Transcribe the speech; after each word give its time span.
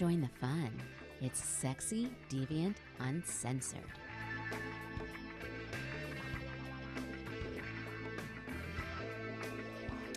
Come 0.00 0.08
join 0.08 0.20
the 0.22 0.28
fun. 0.40 0.70
It's 1.20 1.44
sexy, 1.44 2.10
deviant, 2.30 2.76
uncensored. 3.00 3.80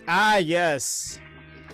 Ah, 0.08 0.38
yes. 0.38 1.18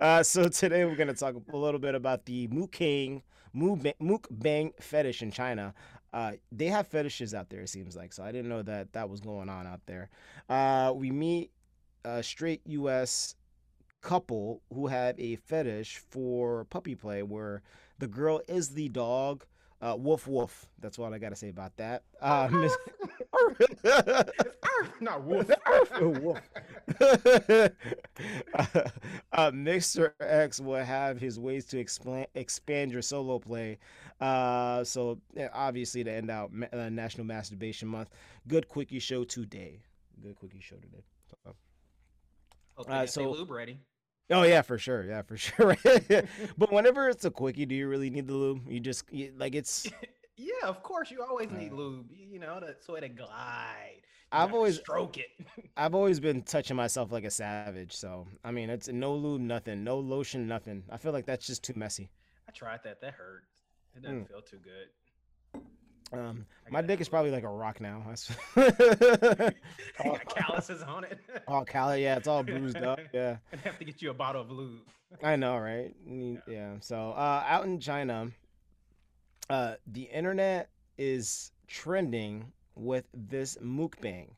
uh, 0.01 0.21
so 0.23 0.47
today 0.47 0.85
we're 0.85 0.95
gonna 0.95 1.13
talk 1.13 1.35
a 1.51 1.57
little 1.57 1.79
bit 1.79 1.95
about 1.95 2.25
the 2.25 2.47
mukbang, 2.49 3.21
mukbang 3.55 4.71
fetish 4.81 5.21
in 5.21 5.31
China. 5.31 5.73
Uh, 6.13 6.33
they 6.51 6.67
have 6.67 6.87
fetishes 6.87 7.33
out 7.33 7.49
there, 7.49 7.61
it 7.61 7.69
seems 7.69 7.95
like. 7.95 8.13
So 8.13 8.23
I 8.23 8.31
didn't 8.31 8.49
know 8.49 8.61
that 8.63 8.93
that 8.93 9.09
was 9.09 9.19
going 9.21 9.49
on 9.49 9.67
out 9.67 9.81
there. 9.85 10.09
Uh, 10.49 10.93
we 10.95 11.11
meet 11.11 11.51
a 12.05 12.23
straight 12.23 12.61
U.S. 12.65 13.35
couple 14.01 14.61
who 14.73 14.87
have 14.87 15.19
a 15.19 15.35
fetish 15.35 15.97
for 16.09 16.65
puppy 16.65 16.95
play, 16.95 17.23
where 17.23 17.61
the 17.99 18.07
girl 18.07 18.41
is 18.47 18.69
the 18.69 18.89
dog. 18.89 19.45
Uh, 19.81 19.95
woof 19.97 20.27
woof. 20.27 20.67
That's 20.79 20.97
what 20.97 21.13
I 21.13 21.19
gotta 21.19 21.35
say 21.35 21.49
about 21.49 21.75
that. 21.77 22.03
Uh, 22.21 22.47
Miss- 22.51 22.77
Not 25.01 25.23
wolf. 25.23 25.49
Woof. 26.01 26.39
uh, 27.01 27.69
uh, 29.33 29.51
Mr. 29.51 30.13
X 30.19 30.59
will 30.59 30.83
have 30.83 31.19
his 31.19 31.39
ways 31.39 31.65
to 31.65 31.79
expand 31.79 32.27
expand 32.35 32.91
your 32.91 33.01
solo 33.01 33.39
play. 33.39 33.77
Uh, 34.19 34.83
so 34.83 35.19
obviously 35.53 36.03
to 36.03 36.11
end 36.11 36.31
out 36.31 36.51
ma- 36.51 36.65
uh, 36.73 36.89
National 36.89 37.25
Masturbation 37.25 37.87
Month, 37.87 38.09
good 38.47 38.67
quickie 38.67 38.99
show 38.99 39.23
today. 39.23 39.79
Good 40.21 40.35
quickie 40.35 40.59
show 40.61 40.77
today. 40.77 41.03
So- 41.45 41.55
Uh, 42.87 43.05
so- 43.05 43.31
lube 43.31 43.51
ready. 43.51 43.79
Oh 44.29 44.43
yeah, 44.43 44.61
for 44.61 44.77
sure. 44.77 45.03
Yeah, 45.05 45.21
for 45.21 45.37
sure. 45.45 45.77
but 46.57 46.71
whenever 46.71 47.07
it's 47.09 47.23
a 47.25 47.31
quickie, 47.31 47.65
do 47.65 47.73
you 47.75 47.87
really 47.87 48.09
need 48.09 48.27
the 48.27 48.33
lube? 48.33 48.67
You 48.69 48.79
just 48.79 49.05
you, 49.11 49.33
like 49.37 49.55
it's. 49.55 49.87
Yeah, 50.39 50.67
of 50.67 50.83
course. 50.83 51.09
You 51.09 51.23
always 51.23 51.49
need 51.49 51.71
Uh, 51.71 51.75
lube. 51.75 52.11
You 52.11 52.37
know, 52.37 52.59
to, 52.59 52.75
so 52.79 52.93
it 52.93 53.15
glide. 53.15 54.01
You 54.01 54.03
I've 54.31 54.53
always 54.53 54.75
stroke 54.77 55.17
it. 55.17 55.25
I've 55.75 55.95
always 55.95 56.19
been 56.19 56.43
touching 56.43 56.75
myself 56.77 57.11
like 57.11 57.23
a 57.23 57.31
savage. 57.31 57.95
So 57.95 58.27
I 58.43 58.51
mean, 58.51 58.69
it's 58.69 58.87
no 58.87 59.15
lube, 59.15 59.41
nothing, 59.41 59.83
no 59.83 59.97
lotion, 59.97 60.47
nothing. 60.47 60.83
I 60.91 60.97
feel 60.97 61.11
like 61.11 61.25
that's 61.25 61.47
just 61.47 61.63
too 61.63 61.73
messy. 61.75 62.09
I 62.47 62.51
tried 62.51 62.81
that. 62.83 63.01
That 63.01 63.13
hurt. 63.15 63.45
It 63.97 64.03
doesn't 64.03 64.25
Mm. 64.25 64.27
feel 64.27 64.41
too 64.41 64.59
good. 64.63 64.89
Um, 66.13 66.45
my 66.69 66.81
dick 66.81 67.01
is 67.01 67.09
probably 67.09 67.31
like 67.31 67.43
a 67.43 67.49
rock 67.49 67.81
now. 67.81 68.01
That's 68.07 68.31
got 68.55 70.25
calluses 70.29 70.81
on 70.83 71.03
it. 71.03 71.19
all 71.47 71.65
cali. 71.65 72.03
Yeah, 72.03 72.15
it's 72.15 72.27
all 72.27 72.43
bruised 72.43 72.77
up. 72.77 72.99
Yeah, 73.13 73.37
I'd 73.51 73.59
have 73.61 73.77
to 73.79 73.85
get 73.85 74.01
you 74.01 74.11
a 74.11 74.13
bottle 74.13 74.41
of 74.41 74.49
lube. 74.51 74.79
I 75.23 75.35
know, 75.35 75.57
right? 75.57 75.93
Need- 76.05 76.41
Yeah. 76.47 76.75
So 76.79 77.11
uh, 77.11 77.43
out 77.45 77.65
in 77.65 77.79
China, 77.79 78.29
uh, 79.49 79.75
the 79.87 80.03
internet 80.03 80.69
is 80.97 81.51
trending 81.67 82.51
with 82.75 83.05
this 83.13 83.57
mukbang. 83.57 84.29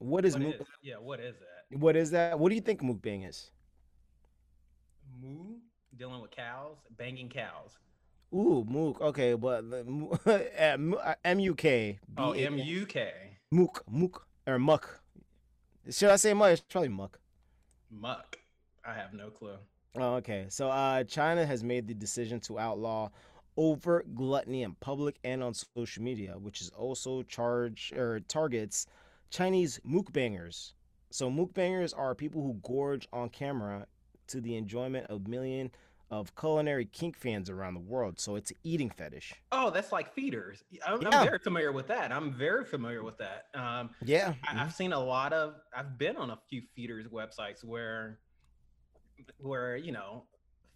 What 0.00 0.24
is 0.26 0.34
What 0.34 0.42
muk- 0.42 0.54
is- 0.60 0.66
yeah, 0.82 0.96
what 0.96 1.20
is 1.20 1.36
that? 1.38 1.78
What 1.78 1.96
is 1.96 2.10
that? 2.10 2.38
What 2.38 2.48
do 2.50 2.54
you 2.56 2.60
think 2.60 2.82
mukbang 2.82 3.26
is? 3.28 3.50
Moo? 5.20 5.56
Dealing 5.96 6.20
with 6.20 6.30
cows? 6.30 6.76
Banging 6.96 7.28
cows. 7.30 7.78
Ooh, 8.34 8.64
mook. 8.68 9.00
Okay, 9.00 9.34
but 9.34 9.70
the 9.70 9.84
mu- 9.84 10.10
uh, 10.26 11.14
M-U-K. 11.24 11.98
Oh, 12.16 12.32
B-A- 12.32 12.46
M 12.46 12.58
U 12.58 12.86
K. 12.86 13.12
Mook, 13.50 13.82
mook, 13.90 14.26
or 14.46 14.58
muck. 14.58 15.00
Should 15.90 16.10
I 16.10 16.16
say 16.16 16.34
muck? 16.34 16.50
It's 16.50 16.60
probably 16.60 16.90
muck. 16.90 17.18
Muck. 17.90 18.36
I 18.84 18.92
have 18.92 19.14
no 19.14 19.30
clue. 19.30 19.56
Oh, 19.96 20.14
okay. 20.16 20.46
So, 20.48 20.68
uh, 20.68 21.04
China 21.04 21.46
has 21.46 21.64
made 21.64 21.88
the 21.88 21.94
decision 21.94 22.40
to 22.40 22.58
outlaw 22.58 23.08
overt 23.56 24.14
gluttony 24.14 24.62
in 24.62 24.74
public 24.74 25.16
and 25.24 25.42
on 25.42 25.54
social 25.54 26.02
media, 26.02 26.34
which 26.38 26.60
is 26.60 26.68
also 26.70 27.22
charge 27.22 27.92
or 27.96 28.20
targets 28.20 28.86
Chinese 29.30 29.80
mukbangers. 29.88 30.72
So, 31.10 31.30
mukbangers 31.30 31.96
are 31.96 32.14
people 32.14 32.42
who 32.42 32.60
gorge 32.62 33.08
on 33.12 33.30
camera 33.30 33.86
to 34.28 34.42
the 34.42 34.56
enjoyment 34.56 35.06
of 35.06 35.26
million 35.26 35.70
of 36.10 36.34
culinary 36.34 36.86
kink 36.86 37.16
fans 37.16 37.50
around 37.50 37.74
the 37.74 37.80
world. 37.80 38.18
So, 38.18 38.36
it's 38.36 38.52
eating 38.64 38.90
fetish. 38.90 39.34
Oh, 39.52 39.70
that's 39.70 39.92
like 39.92 40.12
feeders. 40.14 40.62
I'm, 40.86 41.02
Yeah. 41.02 41.08
I'm 41.10 41.26
very 41.26 41.38
familiar 41.38 41.72
with 41.72 41.88
that. 41.88 42.12
I'm 42.12 42.32
very 42.32 42.64
familiar 42.64 43.02
with 43.02 43.18
that. 43.18 43.46
Um, 43.54 43.90
Yeah. 44.04 44.34
I, 44.46 44.62
I've 44.62 44.74
seen 44.74 44.92
a 44.92 44.98
lot 45.00 45.32
of. 45.32 45.54
I've 45.74 45.98
been 45.98 46.16
on 46.16 46.30
a 46.30 46.38
few 46.48 46.62
feeders 46.74 47.06
websites 47.08 47.62
where, 47.64 48.20
where 49.38 49.76
you 49.76 49.92
know, 49.92 50.24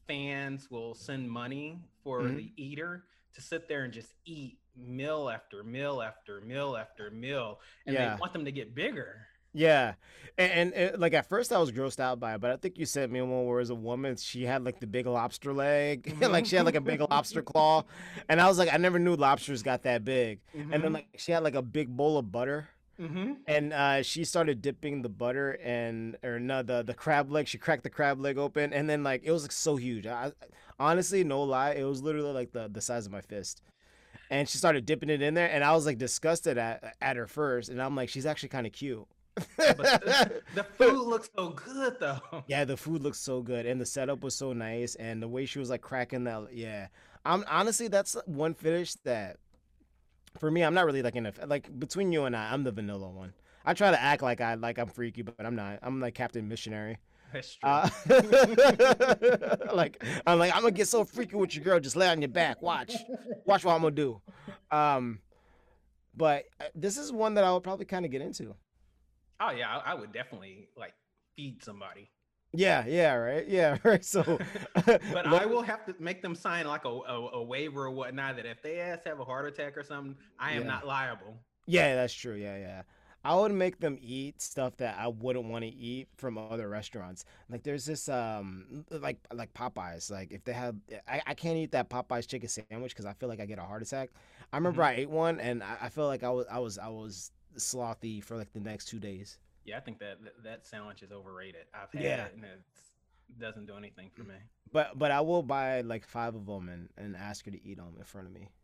fans 0.06 0.70
will 0.70 0.94
send 0.94 1.30
money 1.30 1.78
for 2.02 2.20
Mhm. 2.22 2.36
the 2.36 2.52
eater 2.56 3.04
to 3.34 3.40
sit 3.40 3.68
there 3.68 3.84
and 3.84 3.92
just 3.92 4.12
eat 4.26 4.58
meal 4.76 5.30
after 5.30 5.62
meal 5.62 6.02
after 6.02 6.40
meal 6.42 6.76
after 6.76 7.10
meal, 7.10 7.60
and 7.86 7.94
Yeah. 7.94 8.14
they 8.14 8.20
want 8.20 8.32
them 8.32 8.44
to 8.44 8.52
get 8.52 8.74
bigger. 8.74 9.26
Yeah, 9.52 9.94
and, 10.38 10.72
and 10.74 10.94
uh, 10.94 10.98
like 10.98 11.12
at 11.14 11.28
first 11.28 11.52
I 11.52 11.58
was 11.58 11.70
grossed 11.72 12.00
out 12.00 12.18
by 12.18 12.34
it, 12.34 12.40
but 12.40 12.50
I 12.50 12.56
think 12.56 12.78
you 12.78 12.86
sent 12.86 13.12
me 13.12 13.20
one 13.20 13.46
where 13.46 13.58
was 13.58 13.70
a 13.70 13.74
woman. 13.74 14.16
She 14.16 14.44
had 14.44 14.64
like 14.64 14.80
the 14.80 14.86
big 14.86 15.06
lobster 15.06 15.52
leg, 15.52 16.16
like 16.20 16.46
she 16.46 16.56
had 16.56 16.64
like 16.64 16.74
a 16.74 16.80
big 16.80 17.00
lobster 17.00 17.42
claw, 17.42 17.84
and 18.28 18.40
I 18.40 18.48
was 18.48 18.58
like, 18.58 18.72
I 18.72 18.76
never 18.78 18.98
knew 18.98 19.14
lobsters 19.14 19.62
got 19.62 19.82
that 19.82 20.04
big. 20.04 20.40
And 20.54 20.82
then 20.82 20.92
like 20.92 21.08
she 21.16 21.32
had 21.32 21.42
like 21.42 21.54
a 21.54 21.62
big 21.62 21.94
bowl 21.94 22.18
of 22.18 22.32
butter, 22.32 22.68
mm-hmm. 23.00 23.32
and 23.46 23.72
uh, 23.72 24.02
she 24.02 24.24
started 24.24 24.62
dipping 24.62 25.02
the 25.02 25.08
butter 25.08 25.58
and 25.62 26.16
or 26.22 26.40
no 26.40 26.62
the 26.62 26.82
the 26.82 26.94
crab 26.94 27.30
leg. 27.30 27.46
She 27.46 27.58
cracked 27.58 27.82
the 27.82 27.90
crab 27.90 28.18
leg 28.18 28.38
open, 28.38 28.72
and 28.72 28.88
then 28.88 29.02
like 29.02 29.22
it 29.24 29.32
was 29.32 29.42
like 29.42 29.52
so 29.52 29.76
huge. 29.76 30.06
I, 30.06 30.32
honestly, 30.80 31.24
no 31.24 31.42
lie, 31.42 31.72
it 31.72 31.84
was 31.84 32.02
literally 32.02 32.32
like 32.32 32.52
the 32.52 32.68
the 32.68 32.80
size 32.80 33.06
of 33.06 33.12
my 33.12 33.20
fist. 33.20 33.62
And 34.30 34.48
she 34.48 34.56
started 34.56 34.86
dipping 34.86 35.10
it 35.10 35.20
in 35.20 35.34
there, 35.34 35.50
and 35.50 35.62
I 35.62 35.74
was 35.74 35.84
like 35.84 35.98
disgusted 35.98 36.56
at 36.56 36.96
at 37.02 37.16
her 37.16 37.26
first, 37.26 37.68
and 37.68 37.82
I'm 37.82 37.94
like, 37.94 38.08
she's 38.08 38.24
actually 38.24 38.48
kind 38.48 38.66
of 38.66 38.72
cute. 38.72 39.06
But 39.34 39.46
the, 39.56 40.42
the 40.54 40.64
food 40.64 41.06
looks 41.06 41.30
so 41.36 41.50
good 41.50 41.96
though. 42.00 42.20
Yeah, 42.46 42.64
the 42.64 42.76
food 42.76 43.02
looks 43.02 43.18
so 43.18 43.42
good, 43.42 43.66
and 43.66 43.80
the 43.80 43.86
setup 43.86 44.22
was 44.22 44.34
so 44.34 44.52
nice, 44.52 44.94
and 44.96 45.22
the 45.22 45.28
way 45.28 45.46
she 45.46 45.58
was 45.58 45.70
like 45.70 45.80
cracking 45.80 46.24
that. 46.24 46.48
Yeah, 46.52 46.88
I'm 47.24 47.44
honestly 47.48 47.88
that's 47.88 48.16
one 48.26 48.54
finish 48.54 48.94
that, 49.04 49.36
for 50.38 50.50
me, 50.50 50.62
I'm 50.62 50.74
not 50.74 50.86
really 50.86 51.02
like 51.02 51.16
in 51.16 51.26
a 51.26 51.32
like 51.46 51.78
between 51.78 52.12
you 52.12 52.24
and 52.24 52.36
I, 52.36 52.52
I'm 52.52 52.64
the 52.64 52.72
vanilla 52.72 53.08
one. 53.08 53.32
I 53.64 53.74
try 53.74 53.90
to 53.90 54.00
act 54.00 54.22
like 54.22 54.40
I 54.40 54.54
like 54.54 54.78
I'm 54.78 54.88
freaky, 54.88 55.22
but 55.22 55.44
I'm 55.44 55.56
not. 55.56 55.78
I'm 55.82 56.00
like 56.00 56.14
Captain 56.14 56.46
Missionary. 56.48 56.98
Uh, 57.62 57.88
like 59.72 60.04
I'm 60.26 60.38
like 60.38 60.54
I'm 60.54 60.60
gonna 60.62 60.72
get 60.72 60.88
so 60.88 61.04
freaky 61.04 61.36
with 61.36 61.54
your 61.54 61.64
girl. 61.64 61.80
Just 61.80 61.96
lay 61.96 62.08
on 62.08 62.20
your 62.20 62.28
back. 62.28 62.60
Watch, 62.60 62.94
watch 63.46 63.64
what 63.64 63.74
I'm 63.74 63.82
gonna 63.82 63.94
do. 63.94 64.20
Um, 64.70 65.20
but 66.14 66.44
uh, 66.60 66.64
this 66.74 66.98
is 66.98 67.10
one 67.10 67.34
that 67.34 67.44
I 67.44 67.52
would 67.52 67.62
probably 67.62 67.86
kind 67.86 68.04
of 68.04 68.10
get 68.10 68.20
into. 68.20 68.54
Oh 69.42 69.50
yeah, 69.50 69.78
I, 69.78 69.92
I 69.92 69.94
would 69.94 70.12
definitely 70.12 70.68
like 70.76 70.94
feed 71.36 71.62
somebody. 71.62 72.10
Yeah, 72.52 72.84
yeah, 72.86 73.14
right. 73.14 73.46
Yeah, 73.48 73.78
right. 73.84 74.04
So, 74.04 74.40
But 75.12 75.26
I 75.26 75.46
will 75.46 75.62
have 75.62 75.84
to 75.86 75.94
make 75.98 76.22
them 76.22 76.34
sign 76.34 76.66
like 76.66 76.84
a, 76.84 76.88
a, 76.88 77.28
a 77.34 77.42
waiver 77.42 77.86
or 77.86 77.90
whatnot 77.90 78.36
that 78.36 78.46
if 78.46 78.62
they 78.62 78.80
ass 78.80 79.00
have 79.04 79.20
a 79.20 79.24
heart 79.24 79.46
attack 79.46 79.76
or 79.76 79.82
something, 79.82 80.16
I 80.38 80.52
am 80.54 80.64
Yeah. 80.64 80.66
not 80.66 80.86
liable. 80.86 81.38
Yeah, 81.66 81.94
that's 81.96 82.14
true. 82.14 82.34
Yeah, 82.34 82.56
yeah. 82.58 82.82
I 83.24 83.36
would 83.36 83.52
make 83.52 83.78
them 83.80 83.98
eat 84.02 84.42
stuff 84.42 84.76
that 84.78 84.96
I 84.98 85.08
wouldn't 85.08 85.46
want 85.46 85.64
to 85.64 85.70
eat 85.70 86.08
from 86.16 86.38
other 86.38 86.68
restaurants. 86.68 87.24
Like 87.48 87.62
there's 87.62 87.84
this 87.86 88.08
um 88.08 88.84
like 88.90 89.18
like 89.32 89.54
Popeyes. 89.54 90.10
Like 90.10 90.32
if 90.32 90.44
they 90.44 90.52
have, 90.52 90.76
I, 91.08 91.22
I 91.26 91.34
can't 91.34 91.56
eat 91.56 91.72
that 91.72 91.88
Popeyes 91.90 92.26
chicken 92.28 92.48
sandwich 92.48 92.92
because 92.92 93.06
I 93.06 93.12
feel 93.12 93.28
like 93.28 93.40
I 93.40 93.46
get 93.46 93.58
a 93.60 93.62
heart 93.62 93.82
attack. 93.82 94.10
I 94.52 94.56
remember 94.56 94.82
Mhm. 94.82 94.84
I 94.84 94.94
ate 94.94 95.10
one 95.10 95.38
and 95.40 95.62
I, 95.62 95.76
I 95.82 95.88
feel 95.88 96.06
like 96.08 96.24
I 96.24 96.30
was 96.30 96.46
I 96.50 96.58
was 96.58 96.78
I 96.78 96.88
was 96.88 97.30
slothy 97.56 98.22
for 98.22 98.36
like 98.36 98.52
the 98.52 98.60
next 98.60 98.86
two 98.86 98.98
days. 98.98 99.38
Yeah, 99.64 99.76
I 99.76 99.80
think 99.80 99.98
that 100.00 100.22
that, 100.24 100.42
that 100.44 100.66
sandwich 100.66 101.02
is 101.02 101.12
overrated. 101.12 101.66
I've 101.74 101.92
had 101.92 102.02
Yeah. 102.02 102.24
it 102.26 102.34
and 102.34 102.44
it 102.44 102.60
doesn't 103.38 103.66
do 103.66 103.76
anything 103.76 104.10
for 104.14 104.22
me. 104.24 104.34
But 104.72 104.98
but 104.98 105.10
I 105.10 105.20
will 105.20 105.42
buy 105.42 105.82
like 105.82 106.06
five 106.06 106.34
of 106.34 106.46
them 106.46 106.68
and, 106.68 106.88
and 106.96 107.16
ask 107.16 107.44
her 107.44 107.50
to 107.50 107.64
eat 107.66 107.76
them 107.76 107.94
in 107.98 108.04
front 108.04 108.26
of 108.28 108.32
me. 108.32 108.48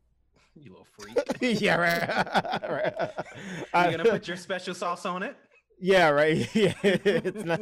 You 0.60 0.70
little 0.72 0.86
freak. 0.98 1.16
yeah, 1.60 1.76
right. 1.76 2.08
right. 2.68 3.90
You're 3.90 3.98
gonna 3.98 4.10
put 4.10 4.26
your 4.26 4.36
special 4.36 4.74
sauce 4.74 5.06
on 5.06 5.22
it? 5.22 5.36
Yeah, 5.80 6.08
right. 6.08 6.48
Yeah, 6.52 6.72
it's 6.82 7.44
not. 7.44 7.60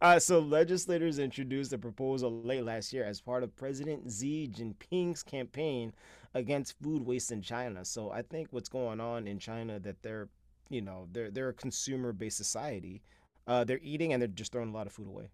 uh, 0.00 0.18
so 0.18 0.40
legislators 0.40 1.20
introduced 1.20 1.72
a 1.72 1.78
proposal 1.78 2.42
late 2.42 2.64
last 2.64 2.92
year 2.92 3.04
as 3.04 3.20
part 3.20 3.44
of 3.44 3.54
President 3.54 4.10
Xi 4.10 4.48
Jinping's 4.48 5.22
campaign 5.22 5.92
against 6.34 6.74
food 6.82 7.04
waste 7.04 7.30
in 7.32 7.40
China. 7.42 7.84
So 7.84 8.10
I 8.10 8.22
think 8.22 8.48
what's 8.50 8.68
going 8.68 9.00
on 9.00 9.26
in 9.26 9.38
China 9.38 9.78
that 9.80 10.02
they're, 10.02 10.28
you 10.68 10.82
know, 10.82 11.08
they're 11.12 11.30
they're 11.30 11.48
a 11.50 11.54
consumer-based 11.54 12.36
society. 12.36 13.02
Uh, 13.46 13.64
they're 13.64 13.80
eating 13.82 14.12
and 14.12 14.20
they're 14.22 14.28
just 14.28 14.52
throwing 14.52 14.70
a 14.70 14.72
lot 14.72 14.86
of 14.86 14.92
food 14.92 15.06
away. 15.08 15.30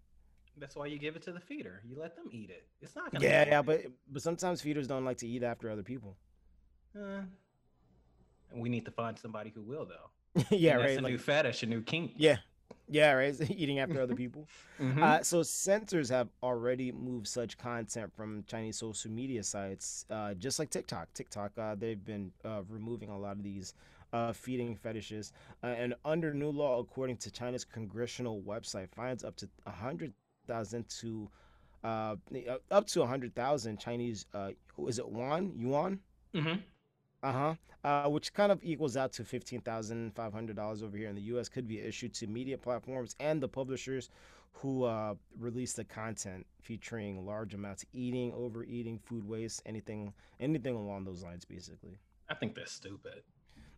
That's 0.57 0.75
why 0.75 0.85
you 0.87 0.99
give 0.99 1.15
it 1.15 1.21
to 1.23 1.31
the 1.31 1.39
feeder. 1.39 1.81
You 1.87 1.97
let 1.97 2.15
them 2.15 2.25
eat 2.31 2.49
it. 2.49 2.65
It's 2.81 2.95
not 2.95 3.11
gonna. 3.11 3.25
Yeah, 3.25 3.45
yeah, 3.47 3.61
but 3.61 3.85
but 4.11 4.21
sometimes 4.21 4.61
feeders 4.61 4.87
don't 4.87 5.05
like 5.05 5.17
to 5.17 5.27
eat 5.27 5.43
after 5.43 5.69
other 5.69 5.83
people. 5.83 6.17
Uh, 6.95 7.21
we 8.53 8.69
need 8.69 8.85
to 8.85 8.91
find 8.91 9.17
somebody 9.17 9.51
who 9.55 9.61
will 9.61 9.85
though. 9.85 10.43
yeah, 10.55 10.75
right. 10.75 10.97
A 10.97 11.01
like- 11.01 11.13
new 11.13 11.17
fetish, 11.17 11.63
a 11.63 11.65
new 11.65 11.81
kink. 11.81 12.13
yeah, 12.17 12.37
yeah, 12.89 13.11
right. 13.13 13.35
Eating 13.51 13.79
after 13.79 14.01
other 14.01 14.15
people. 14.23 14.47
Mhm. 14.79 15.01
Uh, 15.01 15.23
so 15.23 15.43
censors 15.43 16.09
have 16.09 16.29
already 16.41 16.91
moved 16.91 17.27
such 17.27 17.57
content 17.57 18.11
from 18.15 18.43
Chinese 18.47 18.77
social 18.77 19.11
media 19.11 19.43
sites, 19.43 20.05
uh, 20.09 20.33
just 20.33 20.59
like 20.59 20.69
TikTok. 20.69 21.13
TikTok, 21.13 21.51
uh, 21.57 21.75
they've 21.75 22.03
been 22.03 22.31
uh, 22.45 22.61
removing 22.69 23.09
a 23.09 23.17
lot 23.17 23.33
of 23.37 23.43
these 23.43 23.73
uh, 24.13 24.33
feeding 24.33 24.75
fetishes. 24.75 25.31
Uh, 25.63 25.67
and 25.67 25.93
under 26.03 26.33
new 26.33 26.49
law, 26.49 26.79
according 26.79 27.17
to 27.17 27.31
China's 27.31 27.63
congressional 27.63 28.41
website, 28.41 28.89
fines 28.91 29.23
up 29.23 29.35
to 29.37 29.49
a 29.65 29.71
hundred 29.71 30.13
thousand 30.47 30.87
to 31.01 31.29
up 31.83 32.85
to 32.87 33.01
a 33.01 33.07
hundred 33.07 33.33
thousand 33.35 33.79
Chinese. 33.79 34.25
Uh, 34.33 34.51
is 34.87 34.99
it 34.99 35.05
yuan? 35.11 35.53
Yuan? 35.57 35.99
Mhm. 36.33 36.61
Uh-huh. 37.23 37.55
Uh 37.83 38.09
Which 38.09 38.33
kind 38.33 38.51
of 38.51 38.59
equals 38.63 38.95
out 38.97 39.11
to 39.13 39.23
fifteen 39.23 39.61
thousand 39.61 40.13
five 40.15 40.33
hundred 40.33 40.55
dollars 40.55 40.83
over 40.83 40.95
here 40.97 41.09
in 41.09 41.15
the 41.15 41.21
U.S. 41.33 41.49
Could 41.49 41.67
be 41.67 41.79
issued 41.79 42.13
to 42.15 42.27
media 42.27 42.57
platforms 42.57 43.15
and 43.19 43.41
the 43.41 43.47
publishers 43.47 44.09
who 44.53 44.83
uh, 44.83 45.15
release 45.39 45.73
the 45.73 45.83
content 45.85 46.45
featuring 46.61 47.25
large 47.25 47.53
amounts 47.53 47.83
of 47.83 47.89
eating, 47.93 48.33
overeating, 48.35 48.99
food 48.99 49.25
waste, 49.27 49.61
anything, 49.65 50.13
anything 50.41 50.75
along 50.75 51.05
those 51.05 51.23
lines, 51.23 51.45
basically. 51.45 51.97
I 52.29 52.33
think 52.35 52.53
that's 52.53 52.73
stupid. 52.73 53.23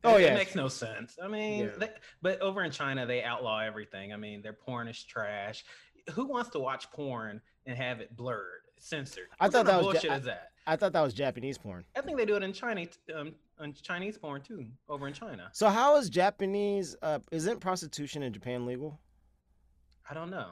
Oh, 0.04 0.16
It- 0.18 0.22
yeah. 0.24 0.28
it 0.30 0.34
makes 0.34 0.56
no 0.56 0.68
sense. 0.68 1.18
I 1.24 1.28
mean, 1.28 1.66
Yeah. 1.66 1.76
they, 1.78 1.90
but 2.24 2.42
over 2.42 2.64
in 2.64 2.72
China, 2.72 3.06
they 3.06 3.22
outlaw 3.24 3.60
everything. 3.60 4.12
I 4.14 4.18
mean, 4.18 4.42
their 4.42 4.52
porn 4.54 4.88
is 4.88 5.02
trash. 5.04 5.64
Who 6.14 6.26
wants 6.26 6.50
to 6.52 6.60
watch 6.60 6.90
porn 6.92 7.40
and 7.68 7.78
have 7.78 8.02
it 8.02 8.16
blurred, 8.18 8.62
censored? 8.80 9.28
I 9.40 9.46
What 9.46 9.54
thought 9.54 9.66
that 9.68 9.78
was 9.78 9.86
bullshit 9.94 10.10
I- 10.12 10.16
is 10.18 10.24
that? 10.26 10.53
I 10.66 10.76
thought 10.76 10.94
that 10.94 11.02
was 11.02 11.14
Japanese 11.14 11.58
porn. 11.58 11.84
I 11.96 12.02
think 12.02 12.18
they 12.18 12.26
do 12.26 12.36
it 12.36 12.44
in 12.44 12.54
China, 12.54 12.86
um, 13.16 13.34
on 13.60 13.74
Chinese 13.74 14.18
porn 14.18 14.42
too, 14.42 14.66
over 14.88 15.08
in 15.08 15.14
China. 15.14 15.50
So 15.52 15.68
how 15.68 15.98
is 15.98 16.10
Japanese? 16.10 16.96
Uh, 17.02 17.20
isn't 17.32 17.60
prostitution 17.60 18.24
in 18.24 18.32
Japan 18.32 18.66
legal? 18.66 19.00
I 20.10 20.14
don't 20.14 20.30
know. 20.30 20.52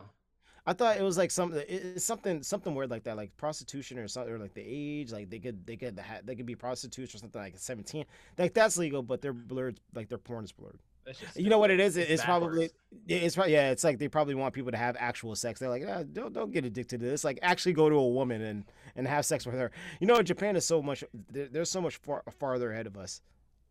I 0.65 0.73
thought 0.73 0.97
it 0.97 1.01
was 1.01 1.17
like 1.17 1.31
something, 1.31 1.63
it's 1.67 2.05
something, 2.05 2.43
something 2.43 2.75
weird 2.75 2.91
like 2.91 3.03
that, 3.05 3.17
like 3.17 3.35
prostitution 3.35 3.97
or 3.97 4.07
something, 4.07 4.31
or 4.31 4.37
like 4.37 4.53
the 4.53 4.63
age, 4.63 5.11
like 5.11 5.29
they 5.29 5.39
could, 5.39 5.65
they 5.65 5.75
could, 5.75 5.99
they 6.23 6.35
could 6.35 6.45
be 6.45 6.55
prostitutes 6.55 7.15
or 7.15 7.17
something 7.17 7.41
like 7.41 7.57
seventeen, 7.57 8.05
like 8.37 8.53
that's 8.53 8.77
legal, 8.77 9.01
but 9.01 9.21
they're 9.21 9.33
blurred, 9.33 9.79
like 9.95 10.07
their 10.07 10.19
porn 10.19 10.43
is 10.43 10.51
blurred. 10.51 10.79
Just 11.19 11.37
You 11.37 11.49
know 11.49 11.59
what 11.59 11.71
it 11.71 11.79
is? 11.79 11.97
It- 11.97 12.09
It's 12.09 12.23
probably, 12.23 12.69
it's 13.07 13.35
probably, 13.35 13.53
yeah, 13.53 13.71
it's 13.71 13.83
like 13.83 13.97
they 13.99 14.07
probably 14.07 14.35
want 14.35 14.53
people 14.53 14.71
to 14.71 14.77
have 14.77 14.95
actual 14.99 15.35
sex. 15.35 15.59
They're 15.59 15.69
like, 15.69 15.83
ah, 15.87 16.03
don't, 16.11 16.33
don't 16.33 16.51
get 16.51 16.65
addicted 16.65 16.99
to 16.99 17.05
this. 17.05 17.23
Like, 17.23 17.39
actually 17.41 17.73
go 17.73 17.89
to 17.89 17.95
a 17.95 18.07
woman 18.09 18.41
and 18.41 18.63
and 18.95 19.07
have 19.07 19.25
sex 19.25 19.45
with 19.45 19.55
her. 19.55 19.71
You 19.99 20.07
know, 20.07 20.21
Japan 20.21 20.55
is 20.55 20.65
so 20.65 20.81
much, 20.81 21.03
they're, 21.31 21.47
they're 21.47 21.65
so 21.65 21.79
much 21.81 21.95
far 21.97 22.23
farther 22.39 22.71
ahead 22.71 22.87
of 22.87 22.97
us. 22.97 23.21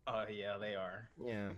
Oh 0.07 0.25
yeah, 0.29 0.57
they 0.59 0.75
are. 0.75 1.09
Yeah. 1.23 1.49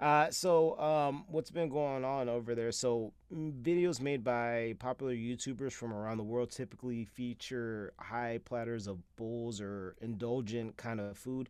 Uh, 0.00 0.28
so 0.30 0.78
um, 0.80 1.24
what's 1.28 1.50
been 1.50 1.68
going 1.68 2.04
on 2.04 2.28
over 2.28 2.54
there? 2.54 2.72
So 2.72 3.12
videos 3.32 4.00
made 4.00 4.24
by 4.24 4.74
popular 4.78 5.14
YouTubers 5.14 5.72
from 5.72 5.92
around 5.92 6.16
the 6.16 6.24
world 6.24 6.50
typically 6.50 7.04
feature 7.04 7.92
high 7.98 8.40
platters 8.44 8.86
of 8.86 8.98
bowls 9.16 9.60
or 9.60 9.94
indulgent 10.02 10.76
kind 10.76 11.00
of 11.00 11.16
food. 11.16 11.48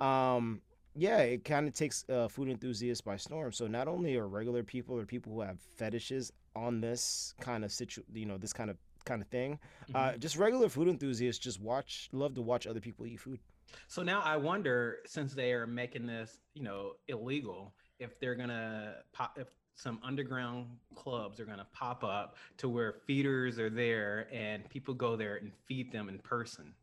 Um, 0.00 0.60
yeah, 0.94 1.18
it 1.18 1.44
kind 1.44 1.68
of 1.68 1.74
takes 1.74 2.04
uh, 2.08 2.28
food 2.28 2.48
enthusiasts 2.48 3.00
by 3.00 3.16
storm. 3.16 3.52
So 3.52 3.66
not 3.66 3.88
only 3.88 4.16
are 4.16 4.26
regular 4.26 4.62
people 4.62 4.98
or 4.98 5.04
people 5.06 5.32
who 5.32 5.40
have 5.42 5.60
fetishes 5.76 6.32
on 6.56 6.80
this 6.80 7.34
kind 7.40 7.64
of 7.64 7.72
situ, 7.72 8.02
you 8.12 8.26
know, 8.26 8.38
this 8.38 8.52
kind 8.52 8.70
of 8.70 8.76
kind 9.04 9.22
of 9.22 9.28
thing, 9.28 9.58
uh, 9.94 10.12
Mhm. 10.12 10.18
just 10.18 10.36
regular 10.36 10.68
food 10.68 10.86
enthusiasts 10.88 11.42
just 11.42 11.60
watch, 11.60 12.08
love 12.12 12.34
to 12.34 12.42
watch 12.42 12.66
other 12.66 12.80
people 12.80 13.06
eat 13.06 13.18
food. 13.20 13.40
So 13.86 14.02
now 14.02 14.20
I 14.20 14.36
wonder, 14.36 14.98
since 15.06 15.34
they 15.34 15.52
are 15.52 15.66
making 15.66 16.04
this, 16.06 16.40
you 16.54 16.62
know, 16.62 16.96
illegal, 17.06 17.74
if 17.98 18.18
they're 18.20 18.34
gonna 18.34 19.02
pop, 19.12 19.38
if 19.38 19.48
some 19.76 20.00
underground 20.02 20.66
clubs 20.94 21.38
are 21.40 21.46
gonna 21.46 21.68
pop 21.72 22.02
up 22.04 22.36
to 22.58 22.68
where 22.68 22.92
feeders 23.06 23.58
are 23.58 23.70
there 23.70 24.28
and 24.32 24.68
people 24.68 24.92
go 24.92 25.16
there 25.16 25.36
and 25.36 25.52
feed 25.66 25.90
them 25.92 26.08
in 26.08 26.18
person. 26.18 26.74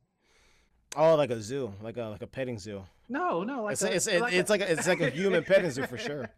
Oh, 0.96 1.16
like 1.16 1.30
a 1.32 1.42
zoo, 1.42 1.74
like 1.82 1.98
a 1.98 2.06
like 2.06 2.22
a 2.22 2.28
petting 2.28 2.58
zoo. 2.60 2.84
No, 3.10 3.44
no, 3.44 3.64
like 3.64 3.74
It's 3.74 3.84
a, 3.84 3.94
it's, 3.94 4.08
it's, 4.08 4.26
it's 4.34 4.50
like 4.50 4.62
a, 4.62 4.72
it's 4.72 4.88
like 4.88 5.02
a 5.02 5.10
human 5.10 5.44
petting 5.48 5.70
zoo 5.72 5.86
for 5.86 5.98
sure. 5.98 6.30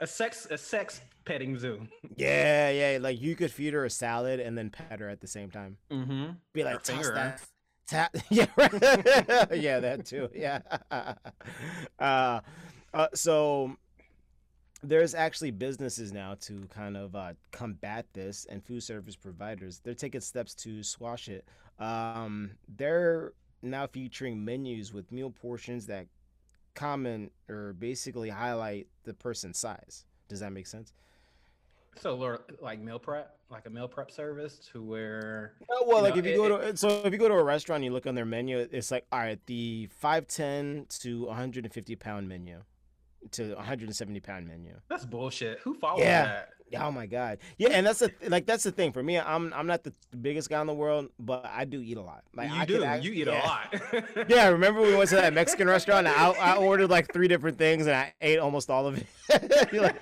a 0.00 0.06
sex 0.06 0.46
a 0.50 0.58
sex 0.58 1.00
petting 1.24 1.56
zoo. 1.58 1.86
Yeah, 2.16 2.70
yeah. 2.70 2.98
Like 3.00 3.20
you 3.20 3.36
could 3.36 3.50
feed 3.50 3.72
her 3.74 3.84
a 3.84 3.90
salad 3.90 4.40
and 4.40 4.56
then 4.56 4.70
pet 4.70 5.00
her 5.00 5.08
at 5.08 5.20
the 5.20 5.26
same 5.26 5.50
time. 5.50 5.76
Mm-hmm. 5.90 6.32
Be 6.52 6.64
like, 6.64 6.82
toss 6.82 7.10
that. 7.10 7.42
Tap. 7.86 8.16
Yeah, 8.30 8.46
right. 8.56 8.72
yeah, 9.54 9.78
that 9.78 10.04
too. 10.04 10.28
Yeah. 10.34 10.60
uh, 10.90 12.40
uh, 12.92 13.08
so 13.14 13.76
there's 14.82 15.14
actually 15.14 15.52
businesses 15.52 16.12
now 16.12 16.34
to 16.40 16.66
kind 16.74 16.96
of 16.96 17.14
uh, 17.14 17.34
combat 17.52 18.06
this, 18.12 18.44
and 18.50 18.64
food 18.64 18.82
service 18.82 19.14
providers 19.14 19.80
they're 19.84 19.94
taking 19.94 20.20
steps 20.20 20.52
to 20.54 20.82
squash 20.82 21.28
it. 21.28 21.46
Um, 21.78 22.52
they're 22.68 23.32
now 23.70 23.86
featuring 23.86 24.44
menus 24.44 24.92
with 24.92 25.10
meal 25.12 25.30
portions 25.30 25.86
that 25.86 26.06
comment 26.74 27.32
or 27.48 27.72
basically 27.74 28.28
highlight 28.30 28.86
the 29.04 29.14
person's 29.14 29.58
size. 29.58 30.04
Does 30.28 30.40
that 30.40 30.52
make 30.52 30.66
sense? 30.66 30.92
So 31.98 32.38
like 32.60 32.78
meal 32.80 32.98
prep, 32.98 33.38
like 33.48 33.64
a 33.66 33.70
meal 33.70 33.88
prep 33.88 34.10
service 34.10 34.58
to 34.72 34.82
where 34.82 35.54
Oh, 35.70 35.84
well, 35.86 36.02
like 36.02 36.14
know, 36.14 36.18
if 36.20 36.26
you 36.26 36.32
it- 36.32 36.36
go 36.36 36.48
to 36.48 36.54
uh, 36.56 36.74
so 36.74 37.00
if 37.04 37.12
you 37.12 37.18
go 37.18 37.28
to 37.28 37.34
a 37.34 37.42
restaurant, 37.42 37.76
and 37.78 37.84
you 37.86 37.90
look 37.92 38.06
on 38.06 38.14
their 38.14 38.26
menu. 38.26 38.58
It's 38.58 38.90
like 38.90 39.06
all 39.10 39.20
right, 39.20 39.38
the 39.46 39.88
five 39.90 40.26
ten 40.26 40.86
to 41.00 41.24
150 41.26 41.96
pound 41.96 42.28
menu 42.28 42.62
to 43.32 43.54
170 43.54 44.20
pound 44.20 44.46
menu. 44.46 44.74
that's 44.88 45.06
bullshit. 45.06 45.58
Who 45.60 45.74
follows 45.74 46.00
Yeah. 46.00 46.24
that? 46.24 46.48
Oh 46.74 46.90
my 46.90 47.06
god, 47.06 47.38
yeah, 47.58 47.68
and 47.70 47.86
that's 47.86 48.00
the 48.00 48.12
like 48.28 48.46
that's 48.46 48.64
the 48.64 48.72
thing 48.72 48.92
for 48.92 49.02
me. 49.02 49.18
I'm 49.18 49.52
I'm 49.52 49.66
not 49.66 49.84
the 49.84 49.92
biggest 50.20 50.50
guy 50.50 50.60
in 50.60 50.66
the 50.66 50.74
world, 50.74 51.08
but 51.18 51.44
I 51.46 51.64
do 51.64 51.80
eat 51.80 51.96
a 51.96 52.02
lot. 52.02 52.24
Like 52.34 52.50
you 52.50 52.56
I 52.56 52.64
do. 52.64 52.78
could 52.80 53.04
you 53.04 53.12
eat 53.12 53.26
yeah. 53.26 53.42
a 53.42 53.46
lot. 53.46 54.28
Yeah, 54.28 54.48
remember 54.48 54.82
we 54.82 54.94
went 54.96 55.10
to 55.10 55.16
that 55.16 55.32
Mexican 55.32 55.68
restaurant? 55.68 56.06
And 56.06 56.16
I, 56.16 56.30
I 56.30 56.56
ordered 56.56 56.90
like 56.90 57.12
three 57.12 57.28
different 57.28 57.58
things 57.58 57.86
and 57.86 57.94
I 57.94 58.12
ate 58.20 58.38
almost 58.38 58.70
all 58.70 58.86
of 58.86 58.98
it. 58.98 59.68
you're 59.72 59.82
like, 59.82 60.00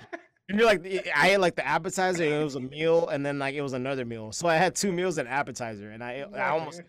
and 0.49 0.57
you're 0.57 0.67
like, 0.67 0.85
I 1.15 1.31
ate 1.31 1.39
like 1.39 1.55
the 1.55 1.65
appetizer. 1.65 2.23
And 2.23 2.33
it 2.33 2.43
was 2.43 2.55
a 2.55 2.59
meal, 2.59 3.07
and 3.09 3.25
then 3.25 3.39
like 3.39 3.55
it 3.55 3.61
was 3.61 3.73
another 3.73 4.05
meal. 4.05 4.31
So 4.31 4.47
I 4.47 4.55
had 4.55 4.75
two 4.75 4.91
meals 4.91 5.17
and 5.17 5.27
appetizer, 5.27 5.91
and 5.91 6.03
I 6.03 6.13
ate 6.13 6.35
I 6.35 6.49
almost. 6.49 6.81